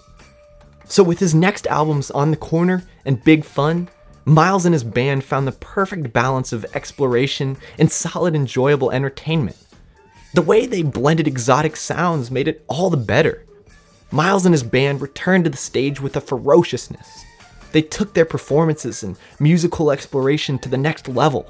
So, 0.89 1.03
with 1.03 1.19
his 1.19 1.33
next 1.33 1.67
albums 1.67 2.11
On 2.11 2.31
the 2.31 2.35
Corner 2.35 2.83
and 3.05 3.23
Big 3.23 3.45
Fun, 3.45 3.87
Miles 4.25 4.65
and 4.65 4.73
his 4.73 4.83
band 4.83 5.23
found 5.23 5.47
the 5.47 5.53
perfect 5.53 6.11
balance 6.11 6.51
of 6.51 6.65
exploration 6.75 7.55
and 7.79 7.89
solid, 7.89 8.35
enjoyable 8.35 8.91
entertainment. 8.91 9.55
The 10.33 10.41
way 10.41 10.65
they 10.65 10.83
blended 10.83 11.29
exotic 11.29 11.77
sounds 11.77 12.29
made 12.29 12.49
it 12.49 12.65
all 12.67 12.89
the 12.89 12.97
better. 12.97 13.45
Miles 14.11 14.45
and 14.45 14.53
his 14.53 14.63
band 14.63 14.99
returned 14.99 15.45
to 15.45 15.49
the 15.49 15.55
stage 15.55 16.01
with 16.01 16.17
a 16.17 16.21
ferociousness 16.21 17.24
they 17.75 17.81
took 17.81 18.13
their 18.13 18.23
performances 18.23 19.03
and 19.03 19.17
musical 19.37 19.91
exploration 19.91 20.57
to 20.57 20.69
the 20.69 20.77
next 20.77 21.09
level. 21.09 21.45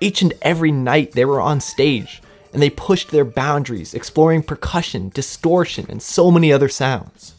Each 0.00 0.22
and 0.22 0.32
every 0.40 0.72
night 0.72 1.12
they 1.12 1.26
were 1.26 1.42
on 1.42 1.60
stage, 1.60 2.22
and 2.54 2.62
they 2.62 2.70
pushed 2.70 3.10
their 3.10 3.26
boundaries, 3.26 3.92
exploring 3.92 4.42
percussion, 4.42 5.10
distortion, 5.10 5.84
and 5.90 6.00
so 6.00 6.30
many 6.30 6.54
other 6.54 6.70
sounds. 6.70 7.34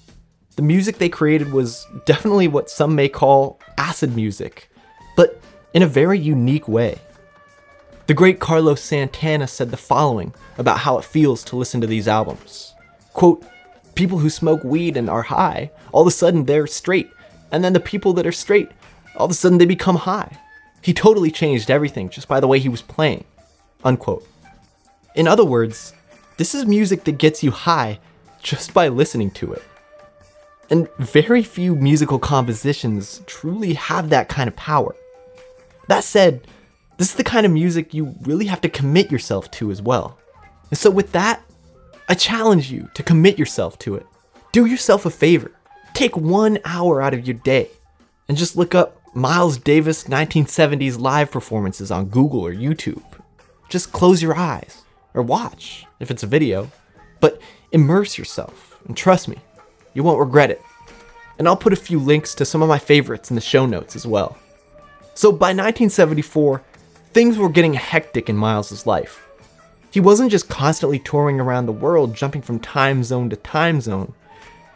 The 0.57 0.62
music 0.62 0.99
they 0.99 1.10
created 1.10 1.51
was 1.51 1.88
definitely 2.05 2.47
what 2.47 2.69
some 2.69 2.93
may 2.93 3.10
call 3.10 3.60
acid 3.79 4.15
music, 4.15 4.69
but 5.15 5.41
in 5.73 5.81
a 5.81 5.88
very 5.88 6.19
unique 6.19 6.67
way. 6.67 6.99
The 8.05 8.13
great 8.13 8.39
Carlos 8.39 8.79
Santana 8.79 9.47
said 9.47 9.71
the 9.71 9.75
following 9.75 10.36
about 10.60 10.77
how 10.77 10.99
it 10.99 11.03
feels 11.03 11.43
to 11.45 11.55
listen 11.55 11.81
to 11.81 11.88
these 11.88 12.07
albums. 12.07 12.75
Quote, 13.13 13.43
people 13.95 14.19
who 14.19 14.29
smoke 14.29 14.63
weed 14.63 14.97
and 14.97 15.10
are 15.10 15.23
high, 15.23 15.71
all 15.91 16.01
of 16.03 16.07
a 16.07 16.12
sudden 16.12 16.45
they're 16.45 16.67
straight 16.67 17.10
and 17.51 17.63
then 17.63 17.73
the 17.73 17.79
people 17.79 18.13
that 18.13 18.27
are 18.27 18.31
straight, 18.31 18.69
all 19.15 19.25
of 19.25 19.31
a 19.31 19.33
sudden 19.33 19.57
they 19.57 19.65
become 19.65 19.95
high. 19.95 20.38
He 20.81 20.93
totally 20.93 21.31
changed 21.31 21.69
everything 21.69 22.10
just 22.10 22.27
by 22.27 22.39
the 22.39 22.47
way 22.47 22.60
he 22.60 22.69
was 22.69 22.81
playing. 22.81 23.25
Unquote. 23.83 24.27
In 25.15 25.27
other 25.27 25.45
words, 25.45 25.93
this 26.38 26.53
is 26.53 26.65
music 26.65 27.03
that 27.05 27.17
gets 27.17 27.43
you 27.43 27.51
high 27.51 27.99
just 28.41 28.73
by 28.73 28.88
listening 28.88 29.31
to 29.31 29.53
it. 29.53 29.63
And 30.69 30.88
very 30.99 31.43
few 31.43 31.75
musical 31.75 32.19
compositions 32.19 33.21
truly 33.25 33.73
have 33.73 34.10
that 34.10 34.29
kind 34.29 34.47
of 34.47 34.55
power. 34.55 34.95
That 35.88 36.03
said, 36.03 36.45
this 36.97 37.10
is 37.10 37.15
the 37.15 37.23
kind 37.23 37.45
of 37.45 37.51
music 37.51 37.93
you 37.93 38.15
really 38.21 38.45
have 38.47 38.62
to 38.62 38.69
commit 38.69 39.12
yourself 39.12 39.49
to 39.51 39.71
as 39.71 39.81
well. 39.81 40.17
And 40.69 40.77
so, 40.77 40.89
with 40.89 41.12
that, 41.13 41.41
I 42.10 42.15
challenge 42.15 42.71
you 42.71 42.89
to 42.93 43.03
commit 43.03 43.39
yourself 43.39 43.79
to 43.79 43.95
it. 43.95 44.05
Do 44.51 44.65
yourself 44.65 45.05
a 45.05 45.10
favor 45.10 45.51
Take 45.97 46.15
one 46.15 46.60
hour 46.63 47.01
out 47.01 47.15
of 47.15 47.25
your 47.25 47.33
day 47.38 47.71
and 48.29 48.38
just 48.38 48.55
look 48.55 48.75
up 48.75 49.01
Miles 49.15 49.57
Davis 49.57 50.03
1970s 50.03 50.99
live 50.99 51.31
performances 51.31 51.89
on 51.89 52.05
Google 52.05 52.41
or 52.41 52.53
YouTube. 52.53 53.01
Just 53.67 53.93
close 53.93 54.21
your 54.21 54.36
eyes 54.36 54.83
or 55.15 55.23
watch 55.23 55.88
if 55.99 56.12
it's 56.12 56.21
a 56.21 56.27
video, 56.27 56.69
but 57.19 57.41
immerse 57.71 58.15
yourself 58.15 58.79
and 58.86 58.95
trust 58.95 59.27
me, 59.27 59.38
you 59.95 60.03
won't 60.03 60.19
regret 60.19 60.51
it. 60.51 60.62
And 61.39 61.47
I'll 61.47 61.57
put 61.57 61.73
a 61.73 61.75
few 61.75 61.97
links 61.97 62.36
to 62.36 62.45
some 62.45 62.62
of 62.62 62.69
my 62.69 62.77
favorites 62.77 63.31
in 63.31 63.36
the 63.36 63.41
show 63.41 63.65
notes 63.65 63.95
as 63.95 64.05
well. 64.05 64.38
So 65.15 65.31
by 65.31 65.47
1974, 65.47 66.62
things 67.12 67.39
were 67.39 67.49
getting 67.49 67.73
hectic 67.73 68.29
in 68.29 68.38
Miles's 68.38 68.86
life. 68.86 69.27
He 69.89 69.99
wasn't 69.99 70.29
just 70.29 70.47
constantly 70.47 70.99
touring 70.99 71.39
around 71.39 71.65
the 71.65 71.71
world, 71.71 72.13
jumping 72.13 72.43
from 72.43 72.60
time 72.60 73.03
zone 73.03 73.31
to 73.31 73.36
time 73.36 73.81
zone. 73.81 74.13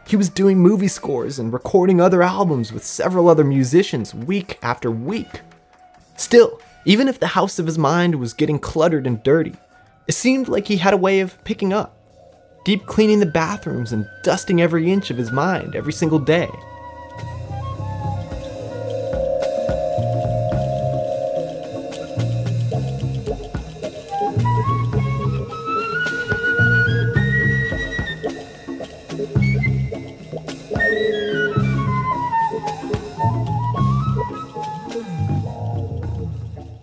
He 0.06 0.16
was 0.16 0.28
doing 0.28 0.58
movie 0.58 0.88
scores 0.88 1.38
and 1.38 1.52
recording 1.52 2.00
other 2.00 2.22
albums 2.22 2.72
with 2.72 2.84
several 2.84 3.28
other 3.28 3.44
musicians 3.44 4.14
week 4.14 4.58
after 4.62 4.90
week. 4.90 5.40
Still, 6.16 6.60
even 6.84 7.08
if 7.08 7.20
the 7.20 7.28
house 7.28 7.58
of 7.58 7.66
his 7.66 7.78
mind 7.78 8.16
was 8.16 8.34
getting 8.34 8.58
cluttered 8.58 9.06
and 9.06 9.22
dirty, 9.22 9.54
it 10.08 10.12
seemed 10.12 10.48
like 10.48 10.66
he 10.66 10.76
had 10.76 10.92
a 10.92 10.98
way 10.98 11.20
of 11.20 11.42
picking 11.44 11.72
up, 11.72 11.96
deep 12.64 12.86
cleaning 12.86 13.20
the 13.20 13.26
bathrooms 13.26 13.92
and 13.92 14.08
dusting 14.24 14.60
every 14.60 14.90
inch 14.90 15.10
of 15.10 15.16
his 15.16 15.30
mind 15.30 15.76
every 15.76 15.92
single 15.92 16.18
day. 16.18 16.50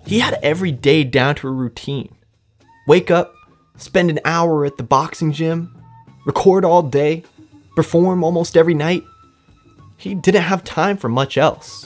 He 0.09 0.17
had 0.17 0.39
every 0.41 0.71
day 0.71 1.03
down 1.03 1.35
to 1.35 1.47
a 1.47 1.51
routine. 1.51 2.15
Wake 2.87 3.11
up, 3.11 3.31
spend 3.77 4.09
an 4.09 4.19
hour 4.25 4.65
at 4.65 4.77
the 4.77 4.83
boxing 4.83 5.31
gym, 5.31 5.79
record 6.25 6.65
all 6.65 6.81
day, 6.81 7.23
perform 7.75 8.23
almost 8.23 8.57
every 8.57 8.73
night. 8.73 9.03
He 9.97 10.15
didn't 10.15 10.41
have 10.41 10.63
time 10.63 10.97
for 10.97 11.09
much 11.09 11.37
else. 11.37 11.85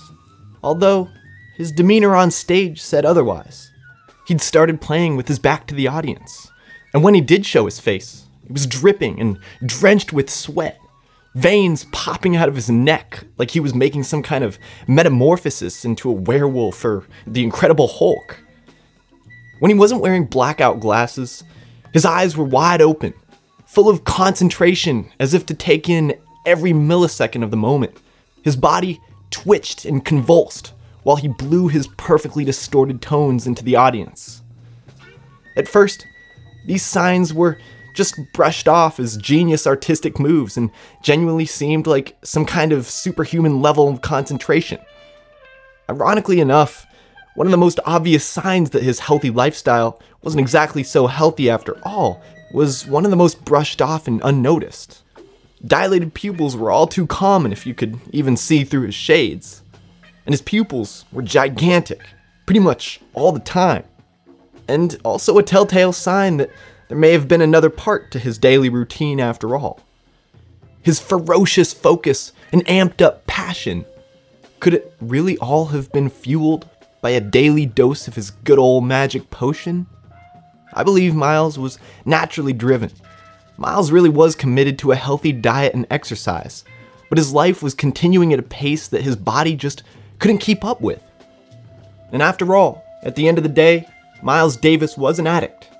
Although, 0.63 1.09
his 1.57 1.73
demeanor 1.73 2.15
on 2.15 2.31
stage 2.31 2.81
said 2.81 3.03
otherwise. 3.03 3.69
He'd 4.25 4.39
started 4.39 4.79
playing 4.79 5.17
with 5.17 5.27
his 5.27 5.37
back 5.37 5.67
to 5.67 5.75
the 5.75 5.89
audience, 5.89 6.49
and 6.93 7.03
when 7.03 7.15
he 7.15 7.19
did 7.19 7.45
show 7.45 7.65
his 7.65 7.81
face, 7.81 8.23
it 8.45 8.53
was 8.53 8.65
dripping 8.65 9.19
and 9.19 9.37
drenched 9.65 10.13
with 10.13 10.29
sweat, 10.29 10.79
veins 11.35 11.85
popping 11.91 12.35
out 12.35 12.47
of 12.47 12.55
his 12.55 12.69
neck 12.69 13.23
like 13.37 13.51
he 13.51 13.59
was 13.59 13.73
making 13.73 14.03
some 14.03 14.21
kind 14.21 14.43
of 14.43 14.59
metamorphosis 14.87 15.83
into 15.83 16.09
a 16.09 16.13
werewolf 16.13 16.83
or 16.85 17.05
the 17.25 17.43
Incredible 17.43 17.87
Hulk. 17.87 18.39
When 19.59 19.71
he 19.71 19.77
wasn't 19.77 20.01
wearing 20.01 20.25
blackout 20.25 20.79
glasses, 20.79 21.43
his 21.93 22.05
eyes 22.05 22.35
were 22.35 22.43
wide 22.43 22.81
open, 22.81 23.13
full 23.65 23.89
of 23.89 24.03
concentration 24.03 25.11
as 25.19 25.33
if 25.33 25.45
to 25.47 25.53
take 25.53 25.89
in 25.89 26.17
every 26.45 26.71
millisecond 26.71 27.43
of 27.43 27.51
the 27.51 27.57
moment. 27.57 27.97
His 28.43 28.55
body 28.55 28.99
twitched 29.31 29.85
and 29.85 30.03
convulsed 30.03 30.73
while 31.03 31.15
he 31.15 31.27
blew 31.27 31.67
his 31.67 31.87
perfectly 31.97 32.45
distorted 32.45 33.01
tones 33.01 33.47
into 33.47 33.63
the 33.63 33.75
audience. 33.75 34.41
At 35.55 35.67
first, 35.67 36.05
these 36.65 36.83
signs 36.83 37.33
were 37.33 37.57
just 37.93 38.15
brushed 38.33 38.67
off 38.67 38.99
as 38.99 39.17
genius 39.17 39.67
artistic 39.67 40.19
moves 40.19 40.57
and 40.57 40.71
genuinely 41.01 41.45
seemed 41.45 41.87
like 41.87 42.17
some 42.23 42.45
kind 42.45 42.71
of 42.71 42.89
superhuman 42.89 43.61
level 43.61 43.87
of 43.89 44.01
concentration. 44.01 44.79
Ironically 45.89 46.39
enough, 46.39 46.85
one 47.35 47.47
of 47.47 47.51
the 47.51 47.57
most 47.57 47.79
obvious 47.85 48.23
signs 48.23 48.71
that 48.71 48.83
his 48.83 48.99
healthy 48.99 49.29
lifestyle 49.29 49.99
wasn't 50.21 50.41
exactly 50.41 50.83
so 50.83 51.07
healthy 51.07 51.49
after 51.49 51.77
all 51.83 52.21
was 52.53 52.85
one 52.85 53.05
of 53.05 53.11
the 53.11 53.17
most 53.17 53.43
brushed 53.43 53.81
off 53.81 54.07
and 54.07 54.21
unnoticed. 54.23 55.01
Dilated 55.65 56.13
pupils 56.13 56.55
were 56.55 56.71
all 56.71 56.87
too 56.87 57.07
common 57.07 57.51
if 57.51 57.65
you 57.65 57.73
could 57.73 57.99
even 58.11 58.37
see 58.37 58.63
through 58.63 58.85
his 58.85 58.95
shades. 58.95 59.63
And 60.25 60.33
his 60.33 60.41
pupils 60.41 61.05
were 61.11 61.21
gigantic, 61.21 62.01
pretty 62.45 62.59
much 62.59 63.01
all 63.13 63.31
the 63.31 63.39
time. 63.39 63.83
And 64.67 64.97
also 65.03 65.37
a 65.37 65.43
telltale 65.43 65.93
sign 65.93 66.37
that 66.37 66.51
there 66.93 66.99
may 66.99 67.13
have 67.13 67.27
been 67.27 67.41
another 67.41 67.71
part 67.71 68.11
to 68.11 68.19
his 68.19 68.37
daily 68.37 68.69
routine 68.69 69.19
after 69.19 69.55
all. 69.55 69.79
His 70.83 70.99
ferocious 70.99 71.73
focus 71.73 72.33
and 72.51 72.63
amped 72.67 73.01
up 73.01 73.25
passion. 73.25 73.85
Could 74.59 74.75
it 74.75 74.93
really 75.01 75.35
all 75.39 75.65
have 75.65 75.91
been 75.91 76.07
fueled 76.07 76.69
by 77.01 77.09
a 77.09 77.19
daily 77.19 77.65
dose 77.65 78.07
of 78.07 78.13
his 78.13 78.29
good 78.29 78.59
old 78.59 78.85
magic 78.85 79.31
potion? 79.31 79.87
I 80.71 80.83
believe 80.83 81.15
Miles 81.15 81.57
was 81.57 81.79
naturally 82.05 82.53
driven 82.53 82.91
Miles 83.57 83.91
really 83.91 84.09
was 84.09 84.35
committed 84.35 84.77
to 84.77 84.91
a 84.91 84.95
healthy 84.95 85.31
diet 85.31 85.73
and 85.73 85.87
exercise, 85.89 86.63
but 87.09 87.17
his 87.17 87.33
life 87.33 87.63
was 87.63 87.73
continuing 87.73 88.33
at 88.33 88.39
a 88.39 88.43
pace 88.43 88.87
that 88.89 89.01
his 89.01 89.15
body 89.15 89.55
just 89.55 89.81
couldn't 90.19 90.37
keep 90.37 90.63
up 90.63 90.79
with. 90.79 91.01
And 92.11 92.21
after 92.21 92.55
all, 92.55 92.85
at 93.01 93.15
the 93.15 93.27
end 93.27 93.39
of 93.39 93.43
the 93.43 93.49
day, 93.49 93.87
Miles 94.21 94.55
Davis 94.57 94.95
was 94.95 95.17
an 95.17 95.25
addict. 95.25 95.72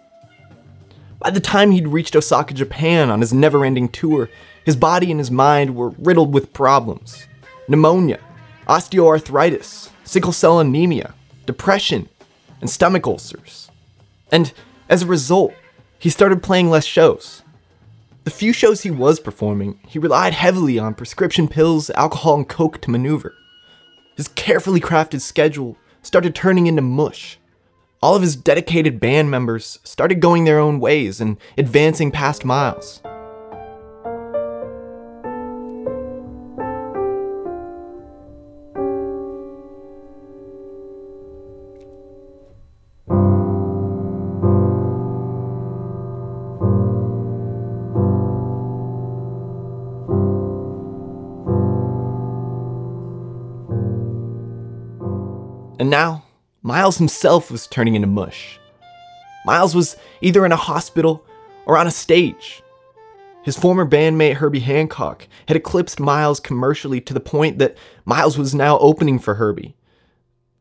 By 1.23 1.29
the 1.29 1.39
time 1.39 1.71
he'd 1.71 1.87
reached 1.87 2.15
Osaka, 2.15 2.53
Japan 2.53 3.09
on 3.09 3.21
his 3.21 3.33
never 3.33 3.63
ending 3.63 3.89
tour, 3.89 4.29
his 4.65 4.75
body 4.75 5.09
and 5.09 5.19
his 5.19 5.31
mind 5.31 5.75
were 5.75 5.89
riddled 5.97 6.33
with 6.33 6.53
problems 6.53 7.27
pneumonia, 7.67 8.19
osteoarthritis, 8.67 9.89
sickle 10.03 10.33
cell 10.33 10.59
anemia, 10.59 11.13
depression, 11.45 12.09
and 12.59 12.69
stomach 12.69 13.07
ulcers. 13.07 13.71
And 14.31 14.51
as 14.89 15.01
a 15.01 15.07
result, 15.07 15.53
he 15.97 16.09
started 16.09 16.43
playing 16.43 16.69
less 16.69 16.83
shows, 16.85 17.43
the 18.23 18.31
few 18.31 18.53
shows 18.53 18.81
he 18.81 18.91
was 18.91 19.19
performing, 19.19 19.79
he 19.85 19.99
relied 19.99 20.33
heavily 20.33 20.79
on 20.79 20.93
prescription 20.93 21.49
pills, 21.49 21.89
alcohol, 21.89 22.35
and 22.35 22.47
coke 22.47 22.79
to 22.81 22.89
maneuver. 22.89 23.35
His 24.15 24.29
carefully 24.29 24.79
crafted 24.79 25.19
schedule 25.19 25.75
started 26.03 26.33
turning 26.33 26.67
into 26.67 26.81
mush. 26.81 27.37
All 28.03 28.17
of 28.17 28.21
his 28.21 28.35
dedicated 28.35 28.99
band 28.99 29.31
members 29.31 29.79
started 29.85 30.19
going 30.19 30.43
their 30.43 30.59
own 30.59 30.81
ways 30.81 31.21
and 31.21 31.37
advancing 31.57 32.11
past 32.11 32.43
Miles. 32.43 33.01
And 55.79 55.89
now, 55.89 56.22
Miles 56.65 56.97
himself 56.97 57.51
was 57.51 57.67
turning 57.67 57.95
into 57.95 58.07
mush. 58.07 58.57
Miles 59.45 59.75
was 59.75 59.97
either 60.21 60.45
in 60.45 60.53
a 60.53 60.57
hospital 60.57 61.25
or 61.65 61.77
on 61.77 61.87
a 61.87 61.91
stage. 61.91 62.63
His 63.43 63.57
former 63.57 63.85
bandmate 63.85 64.35
Herbie 64.35 64.61
Hancock 64.61 65.27
had 65.49 65.57
eclipsed 65.57 65.99
Miles 65.99 66.39
commercially 66.39 67.01
to 67.01 67.13
the 67.13 67.19
point 67.19 67.59
that 67.59 67.77
Miles 68.05 68.37
was 68.37 68.55
now 68.55 68.79
opening 68.79 69.19
for 69.19 69.35
Herbie. 69.35 69.75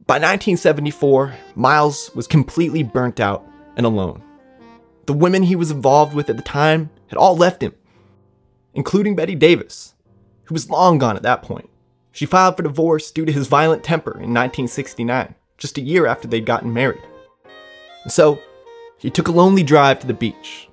By 0.04 0.14
1974, 0.14 1.34
Miles 1.54 2.10
was 2.16 2.26
completely 2.26 2.82
burnt 2.82 3.20
out 3.20 3.46
and 3.76 3.86
alone. 3.86 4.20
The 5.06 5.12
women 5.12 5.44
he 5.44 5.54
was 5.54 5.70
involved 5.70 6.14
with 6.14 6.28
at 6.28 6.36
the 6.36 6.42
time 6.42 6.90
had 7.06 7.16
all 7.16 7.36
left 7.36 7.62
him, 7.62 7.74
including 8.74 9.14
Betty 9.14 9.36
Davis, 9.36 9.94
who 10.44 10.54
was 10.54 10.68
long 10.68 10.98
gone 10.98 11.16
at 11.16 11.22
that 11.22 11.42
point. 11.42 11.70
She 12.10 12.26
filed 12.26 12.56
for 12.56 12.64
divorce 12.64 13.12
due 13.12 13.24
to 13.24 13.32
his 13.32 13.46
violent 13.46 13.84
temper 13.84 14.10
in 14.10 14.34
1969, 14.34 15.36
just 15.62 15.78
a 15.78 15.80
year 15.80 16.06
after 16.06 16.26
they'd 16.26 16.44
gotten 16.44 16.74
married. 16.74 17.00
So, 18.08 18.40
he 18.98 19.10
took 19.10 19.28
a 19.28 19.32
lonely 19.32 19.62
drive 19.62 20.00
to 20.00 20.08
the 20.08 20.12
beach. 20.12 20.68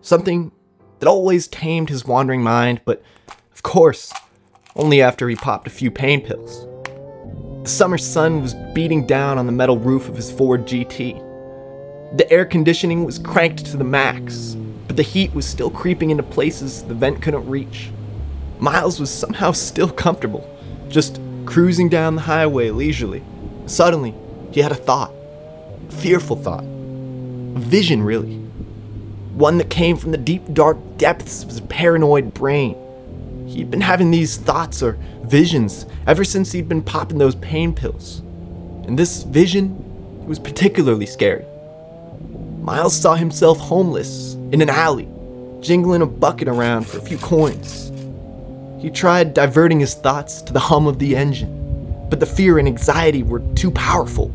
Something 0.00 0.50
that 0.98 1.06
always 1.06 1.46
tamed 1.46 1.90
his 1.90 2.06
wandering 2.06 2.42
mind, 2.42 2.80
but 2.86 3.02
of 3.52 3.62
course, 3.62 4.10
only 4.74 5.02
after 5.02 5.28
he 5.28 5.36
popped 5.36 5.66
a 5.66 5.70
few 5.70 5.90
pain 5.90 6.22
pills. 6.22 6.66
The 7.62 7.68
summer 7.68 7.98
sun 7.98 8.40
was 8.40 8.54
beating 8.72 9.06
down 9.06 9.36
on 9.36 9.44
the 9.44 9.52
metal 9.52 9.78
roof 9.78 10.08
of 10.08 10.16
his 10.16 10.32
Ford 10.32 10.62
GT. 10.62 12.16
The 12.16 12.30
air 12.32 12.46
conditioning 12.46 13.04
was 13.04 13.18
cranked 13.18 13.66
to 13.66 13.76
the 13.76 13.84
max, 13.84 14.56
but 14.86 14.96
the 14.96 15.02
heat 15.02 15.34
was 15.34 15.44
still 15.44 15.70
creeping 15.70 16.08
into 16.08 16.22
places 16.22 16.82
the 16.84 16.94
vent 16.94 17.20
couldn't 17.20 17.46
reach. 17.46 17.90
Miles 18.58 18.98
was 18.98 19.10
somehow 19.10 19.52
still 19.52 19.90
comfortable 19.90 20.48
just 20.88 21.20
cruising 21.44 21.90
down 21.90 22.14
the 22.14 22.22
highway 22.22 22.70
leisurely. 22.70 23.22
Suddenly, 23.66 24.14
he 24.50 24.60
had 24.60 24.72
a 24.72 24.76
thought. 24.76 25.12
A 25.88 25.92
fearful 25.92 26.36
thought. 26.36 26.64
A 26.64 27.58
vision, 27.58 28.02
really. 28.02 28.36
One 29.34 29.58
that 29.58 29.70
came 29.70 29.96
from 29.96 30.10
the 30.10 30.18
deep, 30.18 30.52
dark 30.52 30.78
depths 30.98 31.42
of 31.42 31.48
his 31.48 31.60
paranoid 31.62 32.34
brain. 32.34 32.76
He'd 33.48 33.70
been 33.70 33.80
having 33.80 34.10
these 34.10 34.36
thoughts 34.36 34.82
or 34.82 34.98
visions 35.22 35.86
ever 36.06 36.24
since 36.24 36.52
he'd 36.52 36.68
been 36.68 36.82
popping 36.82 37.18
those 37.18 37.34
pain 37.36 37.74
pills. 37.74 38.20
And 38.86 38.98
this 38.98 39.22
vision 39.22 40.26
was 40.26 40.38
particularly 40.38 41.06
scary. 41.06 41.44
Miles 42.60 42.94
saw 42.94 43.14
himself 43.14 43.58
homeless 43.58 44.34
in 44.52 44.62
an 44.62 44.70
alley, 44.70 45.08
jingling 45.60 46.02
a 46.02 46.06
bucket 46.06 46.48
around 46.48 46.86
for 46.86 46.98
a 46.98 47.02
few 47.02 47.18
coins. 47.18 47.90
He 48.80 48.90
tried 48.90 49.34
diverting 49.34 49.80
his 49.80 49.94
thoughts 49.94 50.42
to 50.42 50.52
the 50.52 50.60
hum 50.60 50.86
of 50.86 50.98
the 50.98 51.16
engine, 51.16 51.61
but 52.12 52.20
the 52.20 52.26
fear 52.26 52.58
and 52.58 52.68
anxiety 52.68 53.22
were 53.22 53.40
too 53.54 53.70
powerful. 53.70 54.30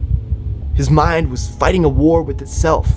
His 0.73 0.89
mind 0.89 1.29
was 1.29 1.47
fighting 1.47 1.85
a 1.85 1.87
war 1.87 2.23
with 2.23 2.41
itself, 2.41 2.89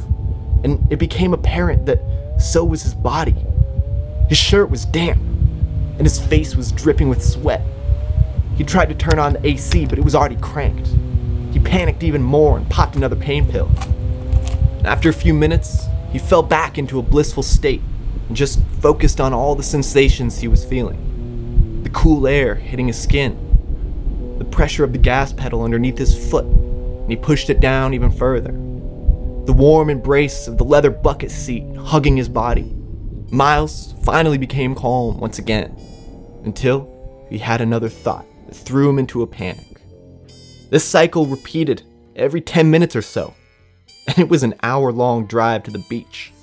and 0.64 0.90
it 0.90 0.98
became 0.98 1.34
apparent 1.34 1.84
that 1.84 2.00
so 2.38 2.64
was 2.64 2.82
his 2.82 2.94
body. 2.94 3.36
His 4.30 4.38
shirt 4.38 4.70
was 4.70 4.86
damp, 4.86 5.20
and 5.98 6.00
his 6.00 6.18
face 6.18 6.56
was 6.56 6.72
dripping 6.72 7.10
with 7.10 7.22
sweat. 7.22 7.60
He 8.56 8.64
tried 8.64 8.88
to 8.88 8.94
turn 8.94 9.18
on 9.18 9.35
the 9.35 9.46
AC, 9.46 9.85
but 9.85 9.98
it 9.98 10.02
was 10.02 10.14
already 10.14 10.37
cranked. 10.37 10.88
He 11.52 11.58
panicked 11.58 12.02
even 12.02 12.22
more 12.22 12.56
and 12.56 12.66
popped 12.70 12.96
another 12.96 13.16
pain 13.16 13.46
pill. 13.46 13.70
After 14.87 15.10
a 15.10 15.12
few 15.12 15.35
minutes, 15.35 15.85
he 16.10 16.18
fell 16.18 16.42
back 16.42 16.78
into 16.78 16.98
a 16.98 17.02
blissful 17.02 17.42
state 17.42 17.83
and 18.28 18.35
just 18.35 18.58
focused 18.81 19.20
on 19.20 19.35
all 19.35 19.54
the 19.54 19.62
sensations 19.62 20.38
he 20.38 20.48
was 20.48 20.64
feeling 20.64 21.83
the 21.85 21.90
cool 21.90 22.26
air 22.26 22.54
hitting 22.54 22.87
his 22.87 22.98
skin, 22.98 23.50
pressure 24.61 24.85
of 24.85 24.92
the 24.92 24.98
gas 24.98 25.33
pedal 25.33 25.63
underneath 25.63 25.96
his 25.96 26.15
foot, 26.29 26.44
and 26.44 27.11
he 27.11 27.17
pushed 27.17 27.48
it 27.48 27.61
down 27.61 27.94
even 27.94 28.13
further. 28.13 28.52
The 29.46 29.54
warm 29.54 29.88
embrace 29.88 30.46
of 30.48 30.58
the 30.58 30.65
leather 30.65 30.90
bucket 30.90 31.31
seat 31.31 31.65
hugging 31.77 32.19
his 32.19 32.29
body. 32.29 32.77
Miles 33.31 33.94
finally 34.04 34.37
became 34.37 34.75
calm 34.75 35.19
once 35.19 35.38
again, 35.38 35.75
until 36.44 37.27
he 37.31 37.38
had 37.38 37.63
another 37.63 37.88
thought 37.88 38.27
that 38.48 38.54
threw 38.54 38.90
him 38.90 38.98
into 38.98 39.23
a 39.23 39.27
panic. 39.27 39.81
This 40.69 40.85
cycle 40.85 41.25
repeated 41.25 41.83
every 42.15 42.42
10 42.42 42.71
minutes 42.71 42.94
or 42.94 43.00
so, 43.00 43.33
and 44.08 44.19
it 44.19 44.29
was 44.29 44.42
an 44.42 44.56
hour 44.63 44.92
long 44.92 45.25
drive 45.25 45.63
to 45.63 45.71
the 45.71 45.87
beach. 45.88 46.35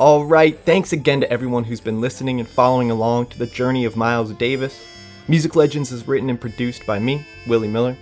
All 0.00 0.24
right, 0.24 0.58
thanks 0.58 0.94
again 0.94 1.20
to 1.20 1.30
everyone 1.30 1.64
who's 1.64 1.82
been 1.82 2.00
listening 2.00 2.40
and 2.40 2.48
following 2.48 2.90
along 2.90 3.26
to 3.26 3.38
the 3.38 3.44
journey 3.44 3.84
of 3.84 3.98
Miles 3.98 4.32
Davis. 4.32 4.82
Music 5.28 5.54
Legends 5.54 5.92
is 5.92 6.08
written 6.08 6.30
and 6.30 6.40
produced 6.40 6.86
by 6.86 6.98
me, 6.98 7.22
Willie 7.46 7.68
Miller. 7.68 7.98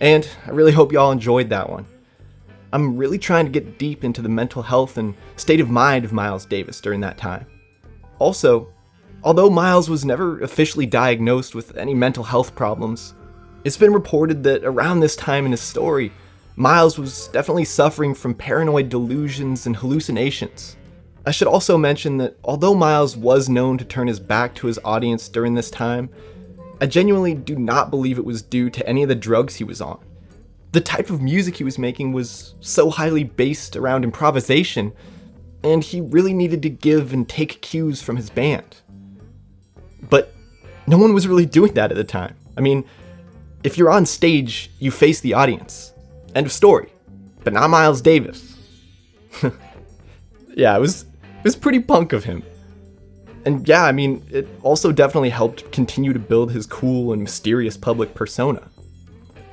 And 0.00 0.28
I 0.44 0.50
really 0.50 0.72
hope 0.72 0.90
y'all 0.90 1.12
enjoyed 1.12 1.48
that 1.50 1.70
one. 1.70 1.86
I'm 2.72 2.96
really 2.96 3.18
trying 3.20 3.44
to 3.44 3.52
get 3.52 3.78
deep 3.78 4.02
into 4.02 4.20
the 4.20 4.28
mental 4.28 4.64
health 4.64 4.98
and 4.98 5.14
state 5.36 5.60
of 5.60 5.70
mind 5.70 6.04
of 6.04 6.12
Miles 6.12 6.44
Davis 6.44 6.80
during 6.80 6.98
that 7.02 7.18
time. 7.18 7.46
Also, 8.18 8.72
although 9.22 9.48
Miles 9.48 9.88
was 9.88 10.04
never 10.04 10.40
officially 10.40 10.86
diagnosed 10.86 11.54
with 11.54 11.76
any 11.76 11.94
mental 11.94 12.24
health 12.24 12.56
problems, 12.56 13.14
it's 13.62 13.76
been 13.76 13.92
reported 13.92 14.42
that 14.42 14.64
around 14.64 14.98
this 14.98 15.14
time 15.14 15.46
in 15.46 15.52
his 15.52 15.60
story, 15.60 16.10
Miles 16.56 16.98
was 16.98 17.28
definitely 17.28 17.64
suffering 17.64 18.12
from 18.12 18.34
paranoid 18.34 18.88
delusions 18.88 19.66
and 19.66 19.76
hallucinations. 19.76 20.76
I 21.24 21.30
should 21.30 21.48
also 21.48 21.78
mention 21.78 22.16
that 22.18 22.36
although 22.42 22.74
Miles 22.74 23.16
was 23.16 23.48
known 23.48 23.78
to 23.78 23.84
turn 23.84 24.08
his 24.08 24.18
back 24.18 24.54
to 24.56 24.66
his 24.66 24.78
audience 24.84 25.28
during 25.28 25.54
this 25.54 25.70
time, 25.70 26.10
I 26.80 26.86
genuinely 26.86 27.34
do 27.34 27.54
not 27.54 27.90
believe 27.90 28.18
it 28.18 28.24
was 28.24 28.42
due 28.42 28.68
to 28.70 28.88
any 28.88 29.04
of 29.04 29.08
the 29.08 29.14
drugs 29.14 29.54
he 29.54 29.64
was 29.64 29.80
on. 29.80 30.00
The 30.72 30.80
type 30.80 31.10
of 31.10 31.22
music 31.22 31.56
he 31.56 31.64
was 31.64 31.78
making 31.78 32.12
was 32.12 32.56
so 32.60 32.90
highly 32.90 33.22
based 33.22 33.76
around 33.76 34.02
improvisation, 34.02 34.92
and 35.62 35.84
he 35.84 36.00
really 36.00 36.34
needed 36.34 36.62
to 36.62 36.70
give 36.70 37.12
and 37.12 37.28
take 37.28 37.60
cues 37.60 38.02
from 38.02 38.16
his 38.16 38.30
band. 38.30 38.80
But 40.10 40.34
no 40.88 40.98
one 40.98 41.14
was 41.14 41.28
really 41.28 41.46
doing 41.46 41.74
that 41.74 41.92
at 41.92 41.96
the 41.96 42.04
time. 42.04 42.34
I 42.56 42.60
mean, 42.62 42.84
if 43.62 43.78
you're 43.78 43.90
on 43.90 44.06
stage, 44.06 44.72
you 44.80 44.90
face 44.90 45.20
the 45.20 45.34
audience. 45.34 45.92
End 46.34 46.46
of 46.46 46.52
story. 46.52 46.92
But 47.44 47.52
not 47.52 47.70
Miles 47.70 48.00
Davis. 48.00 48.56
yeah, 50.56 50.76
it 50.76 50.80
was 50.80 51.06
it 51.42 51.44
was 51.44 51.56
pretty 51.56 51.80
punk 51.80 52.12
of 52.12 52.22
him. 52.22 52.44
And 53.44 53.66
yeah, 53.66 53.84
I 53.84 53.90
mean, 53.90 54.24
it 54.30 54.48
also 54.62 54.92
definitely 54.92 55.30
helped 55.30 55.72
continue 55.72 56.12
to 56.12 56.20
build 56.20 56.52
his 56.52 56.66
cool 56.66 57.12
and 57.12 57.20
mysterious 57.20 57.76
public 57.76 58.14
persona. 58.14 58.68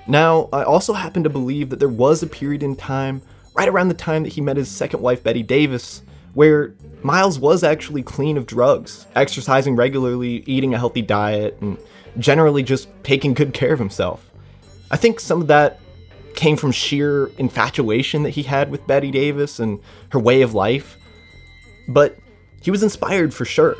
Now, 0.05 0.49
I 0.53 0.63
also 0.63 0.93
happen 0.93 1.23
to 1.23 1.29
believe 1.29 1.71
that 1.71 1.79
there 1.79 1.89
was 1.89 2.21
a 2.21 2.27
period 2.27 2.61
in 2.61 2.75
time, 2.75 3.23
right 3.55 3.67
around 3.67 3.87
the 3.87 3.95
time 3.95 4.21
that 4.23 4.33
he 4.33 4.41
met 4.41 4.57
his 4.57 4.69
second 4.69 5.01
wife, 5.01 5.23
Betty 5.23 5.41
Davis, 5.41 6.03
where 6.35 6.75
Miles 7.01 7.39
was 7.39 7.63
actually 7.63 8.03
clean 8.03 8.37
of 8.37 8.45
drugs, 8.45 9.07
exercising 9.15 9.75
regularly, 9.75 10.43
eating 10.45 10.75
a 10.75 10.77
healthy 10.77 11.01
diet, 11.01 11.57
and 11.61 11.77
generally 12.19 12.61
just 12.61 12.87
taking 13.03 13.33
good 13.33 13.53
care 13.53 13.73
of 13.73 13.79
himself. 13.79 14.29
I 14.91 14.97
think 14.97 15.19
some 15.19 15.41
of 15.41 15.47
that 15.47 15.79
came 16.35 16.57
from 16.57 16.71
sheer 16.71 17.27
infatuation 17.37 18.23
that 18.23 18.31
he 18.31 18.43
had 18.43 18.69
with 18.69 18.85
Betty 18.85 19.11
Davis 19.11 19.59
and 19.59 19.79
her 20.09 20.19
way 20.19 20.41
of 20.43 20.53
life. 20.53 20.97
But 21.89 22.17
he 22.61 22.71
was 22.71 22.83
inspired 22.83 23.33
for 23.33 23.43
sure. 23.43 23.75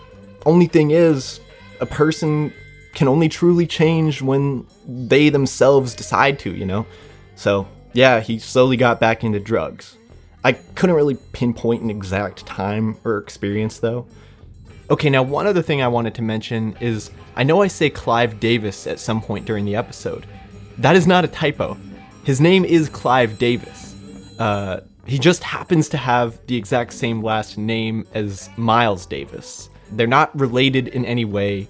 Only 0.45 0.65
thing 0.65 0.91
is, 0.91 1.39
a 1.79 1.85
person 1.85 2.51
can 2.93 3.07
only 3.07 3.29
truly 3.29 3.67
change 3.67 4.21
when 4.21 4.65
they 4.87 5.29
themselves 5.29 5.93
decide 5.93 6.39
to, 6.39 6.53
you 6.53 6.65
know? 6.65 6.85
So, 7.35 7.67
yeah, 7.93 8.19
he 8.19 8.39
slowly 8.39 8.75
got 8.75 8.99
back 8.99 9.23
into 9.23 9.39
drugs. 9.39 9.95
I 10.43 10.53
couldn't 10.53 10.95
really 10.95 11.17
pinpoint 11.33 11.83
an 11.83 11.89
exact 11.89 12.45
time 12.45 12.97
or 13.03 13.17
experience 13.17 13.79
though. 13.79 14.07
Okay, 14.89 15.09
now 15.09 15.21
one 15.21 15.45
other 15.45 15.61
thing 15.61 15.81
I 15.81 15.87
wanted 15.87 16.15
to 16.15 16.21
mention 16.21 16.75
is 16.79 17.11
I 17.35 17.43
know 17.43 17.61
I 17.61 17.67
say 17.67 17.89
Clive 17.89 18.39
Davis 18.39 18.87
at 18.87 18.99
some 18.99 19.21
point 19.21 19.45
during 19.45 19.65
the 19.65 19.75
episode. 19.75 20.25
That 20.77 20.95
is 20.95 21.05
not 21.05 21.25
a 21.25 21.27
typo. 21.27 21.77
His 22.23 22.41
name 22.41 22.65
is 22.65 22.89
Clive 22.89 23.37
Davis. 23.37 23.95
Uh, 24.39 24.79
he 25.09 25.17
just 25.17 25.43
happens 25.43 25.89
to 25.89 25.97
have 25.97 26.39
the 26.47 26.55
exact 26.55 26.93
same 26.93 27.23
last 27.23 27.57
name 27.57 28.07
as 28.13 28.49
Miles 28.57 29.05
Davis. 29.05 29.69
They're 29.91 30.07
not 30.07 30.37
related 30.39 30.89
in 30.89 31.05
any 31.05 31.25
way, 31.25 31.67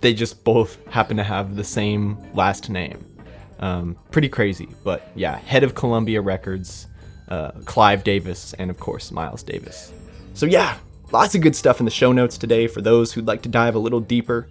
they 0.00 0.14
just 0.14 0.44
both 0.44 0.78
happen 0.88 1.16
to 1.16 1.24
have 1.24 1.56
the 1.56 1.64
same 1.64 2.16
last 2.34 2.70
name. 2.70 3.04
Um, 3.58 3.96
pretty 4.10 4.28
crazy, 4.28 4.68
but 4.84 5.10
yeah, 5.14 5.36
head 5.38 5.64
of 5.64 5.74
Columbia 5.74 6.20
Records, 6.20 6.86
uh, 7.28 7.50
Clive 7.64 8.04
Davis, 8.04 8.54
and 8.54 8.70
of 8.70 8.78
course, 8.78 9.10
Miles 9.10 9.42
Davis. 9.42 9.92
So 10.34 10.46
yeah, 10.46 10.78
lots 11.10 11.34
of 11.34 11.40
good 11.40 11.56
stuff 11.56 11.80
in 11.80 11.84
the 11.84 11.90
show 11.90 12.12
notes 12.12 12.38
today 12.38 12.68
for 12.68 12.80
those 12.80 13.12
who'd 13.12 13.26
like 13.26 13.42
to 13.42 13.48
dive 13.48 13.74
a 13.74 13.78
little 13.80 14.00
deeper. 14.00 14.48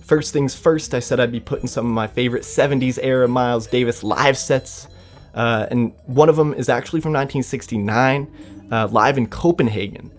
First 0.00 0.32
things 0.32 0.54
first, 0.54 0.94
I 0.94 1.00
said 1.00 1.20
I'd 1.20 1.30
be 1.30 1.40
putting 1.40 1.68
some 1.68 1.86
of 1.86 1.92
my 1.92 2.06
favorite 2.06 2.42
70s 2.42 2.98
era 3.02 3.28
Miles 3.28 3.66
Davis 3.66 4.02
live 4.02 4.36
sets, 4.36 4.88
uh, 5.34 5.66
and 5.70 5.92
one 6.06 6.28
of 6.28 6.36
them 6.36 6.52
is 6.54 6.68
actually 6.68 7.00
from 7.00 7.12
1969, 7.12 8.68
uh, 8.70 8.88
live 8.88 9.18
in 9.18 9.26
Copenhagen. 9.26 10.10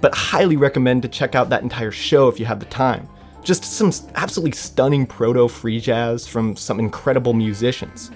But 0.00 0.14
highly 0.14 0.56
recommend 0.56 1.02
to 1.02 1.08
check 1.08 1.34
out 1.34 1.50
that 1.50 1.62
entire 1.62 1.90
show 1.90 2.28
if 2.28 2.38
you 2.38 2.46
have 2.46 2.60
the 2.60 2.66
time. 2.66 3.08
Just 3.42 3.64
some 3.64 3.92
absolutely 4.14 4.52
stunning 4.52 5.06
proto 5.06 5.48
free 5.48 5.80
jazz 5.80 6.26
from 6.26 6.56
some 6.56 6.78
incredible 6.78 7.32
musicians. 7.32 8.10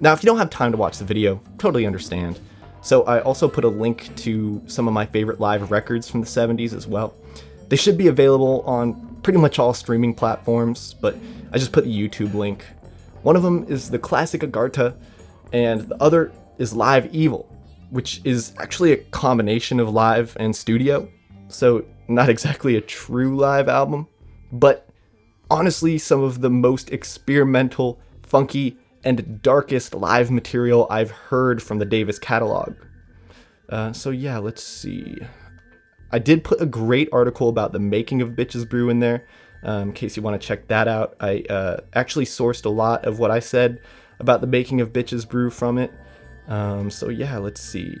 Now, 0.00 0.12
if 0.12 0.22
you 0.22 0.26
don't 0.26 0.38
have 0.38 0.50
time 0.50 0.72
to 0.72 0.78
watch 0.78 0.98
the 0.98 1.04
video, 1.04 1.40
totally 1.58 1.86
understand. 1.86 2.40
So 2.80 3.04
I 3.04 3.20
also 3.20 3.48
put 3.48 3.64
a 3.64 3.68
link 3.68 4.14
to 4.16 4.60
some 4.66 4.88
of 4.88 4.94
my 4.94 5.06
favorite 5.06 5.38
live 5.38 5.70
records 5.70 6.10
from 6.10 6.20
the 6.20 6.26
70s 6.26 6.74
as 6.74 6.86
well. 6.86 7.14
They 7.68 7.76
should 7.76 7.96
be 7.96 8.08
available 8.08 8.62
on 8.62 9.20
pretty 9.22 9.38
much 9.38 9.58
all 9.58 9.72
streaming 9.72 10.14
platforms, 10.14 10.94
but 10.94 11.16
I 11.52 11.58
just 11.58 11.72
put 11.72 11.84
the 11.84 11.96
YouTube 11.96 12.34
link. 12.34 12.66
One 13.22 13.36
of 13.36 13.42
them 13.44 13.64
is 13.68 13.90
the 13.90 13.98
classic 13.98 14.40
Agharta, 14.40 14.94
and 15.52 15.82
the 15.82 16.02
other 16.02 16.32
is 16.58 16.74
Live 16.74 17.14
Evil, 17.14 17.48
which 17.90 18.20
is 18.24 18.52
actually 18.58 18.92
a 18.92 18.96
combination 18.96 19.80
of 19.80 19.90
live 19.90 20.36
and 20.40 20.54
studio. 20.54 21.08
So, 21.48 21.84
not 22.08 22.28
exactly 22.28 22.76
a 22.76 22.80
true 22.80 23.36
live 23.36 23.68
album, 23.68 24.08
but 24.50 24.88
honestly, 25.50 25.98
some 25.98 26.22
of 26.22 26.40
the 26.40 26.50
most 26.50 26.90
experimental, 26.90 28.00
funky, 28.22 28.76
and 29.04 29.42
darkest 29.42 29.94
live 29.94 30.30
material 30.30 30.86
I've 30.90 31.10
heard 31.10 31.62
from 31.62 31.78
the 31.78 31.84
Davis 31.84 32.18
catalog. 32.18 32.74
Uh, 33.68 33.92
so 33.92 34.10
yeah, 34.10 34.38
let's 34.38 34.62
see. 34.62 35.18
I 36.10 36.18
did 36.18 36.44
put 36.44 36.60
a 36.60 36.66
great 36.66 37.08
article 37.12 37.48
about 37.48 37.72
the 37.72 37.78
making 37.78 38.20
of 38.22 38.30
Bitches 38.30 38.68
Brew 38.68 38.90
in 38.90 39.00
there, 39.00 39.26
um, 39.62 39.88
in 39.88 39.92
case 39.92 40.16
you 40.16 40.22
want 40.22 40.40
to 40.40 40.46
check 40.46 40.68
that 40.68 40.88
out. 40.88 41.16
I 41.20 41.44
uh, 41.48 41.80
actually 41.94 42.26
sourced 42.26 42.64
a 42.64 42.70
lot 42.70 43.04
of 43.06 43.18
what 43.18 43.30
I 43.30 43.40
said 43.40 43.80
about 44.22 44.40
the 44.40 44.46
making 44.46 44.80
of 44.80 44.92
Bitches 44.92 45.28
Brew 45.28 45.50
from 45.50 45.78
it. 45.78 45.92
Um, 46.48 46.90
so 46.90 47.08
yeah, 47.08 47.38
let's 47.38 47.60
see. 47.60 47.96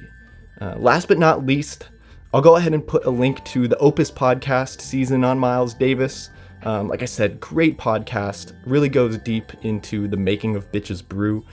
Uh, 0.60 0.76
last 0.76 1.08
but 1.08 1.18
not 1.18 1.44
least, 1.44 1.88
I'll 2.32 2.40
go 2.40 2.56
ahead 2.56 2.72
and 2.72 2.86
put 2.86 3.04
a 3.04 3.10
link 3.10 3.44
to 3.46 3.68
the 3.68 3.76
Opus 3.78 4.10
podcast 4.10 4.80
season 4.80 5.24
on 5.24 5.38
Miles 5.38 5.74
Davis. 5.74 6.30
Um, 6.62 6.88
like 6.88 7.02
I 7.02 7.06
said, 7.06 7.40
great 7.40 7.76
podcast. 7.76 8.54
Really 8.64 8.88
goes 8.88 9.18
deep 9.18 9.52
into 9.64 10.08
the 10.08 10.16
making 10.16 10.56
of 10.56 10.70
Bitches 10.72 11.06
Brew. 11.06 11.44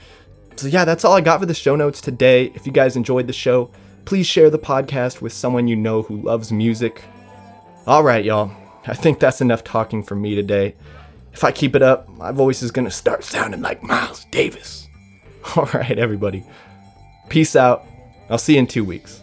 So, 0.56 0.68
yeah, 0.68 0.84
that's 0.84 1.04
all 1.04 1.14
I 1.14 1.20
got 1.20 1.40
for 1.40 1.46
the 1.46 1.54
show 1.54 1.74
notes 1.74 2.00
today. 2.00 2.52
If 2.54 2.66
you 2.66 2.72
guys 2.72 2.96
enjoyed 2.96 3.26
the 3.26 3.32
show, 3.32 3.72
please 4.04 4.26
share 4.26 4.50
the 4.50 4.58
podcast 4.58 5.20
with 5.20 5.32
someone 5.32 5.68
you 5.68 5.76
know 5.76 6.02
who 6.02 6.22
loves 6.22 6.52
music. 6.52 7.02
All 7.86 8.02
right, 8.02 8.24
y'all. 8.24 8.52
I 8.86 8.94
think 8.94 9.20
that's 9.20 9.40
enough 9.40 9.64
talking 9.64 10.02
for 10.02 10.14
me 10.14 10.34
today. 10.34 10.76
If 11.32 11.44
I 11.44 11.52
keep 11.52 11.76
it 11.76 11.82
up, 11.82 12.08
my 12.08 12.32
voice 12.32 12.62
is 12.62 12.70
gonna 12.70 12.90
start 12.90 13.24
sounding 13.24 13.62
like 13.62 13.82
Miles 13.82 14.24
Davis. 14.26 14.88
All 15.56 15.68
right, 15.72 15.98
everybody. 15.98 16.44
Peace 17.28 17.56
out. 17.56 17.84
I'll 18.28 18.38
see 18.38 18.54
you 18.54 18.60
in 18.60 18.66
two 18.66 18.84
weeks. 18.84 19.19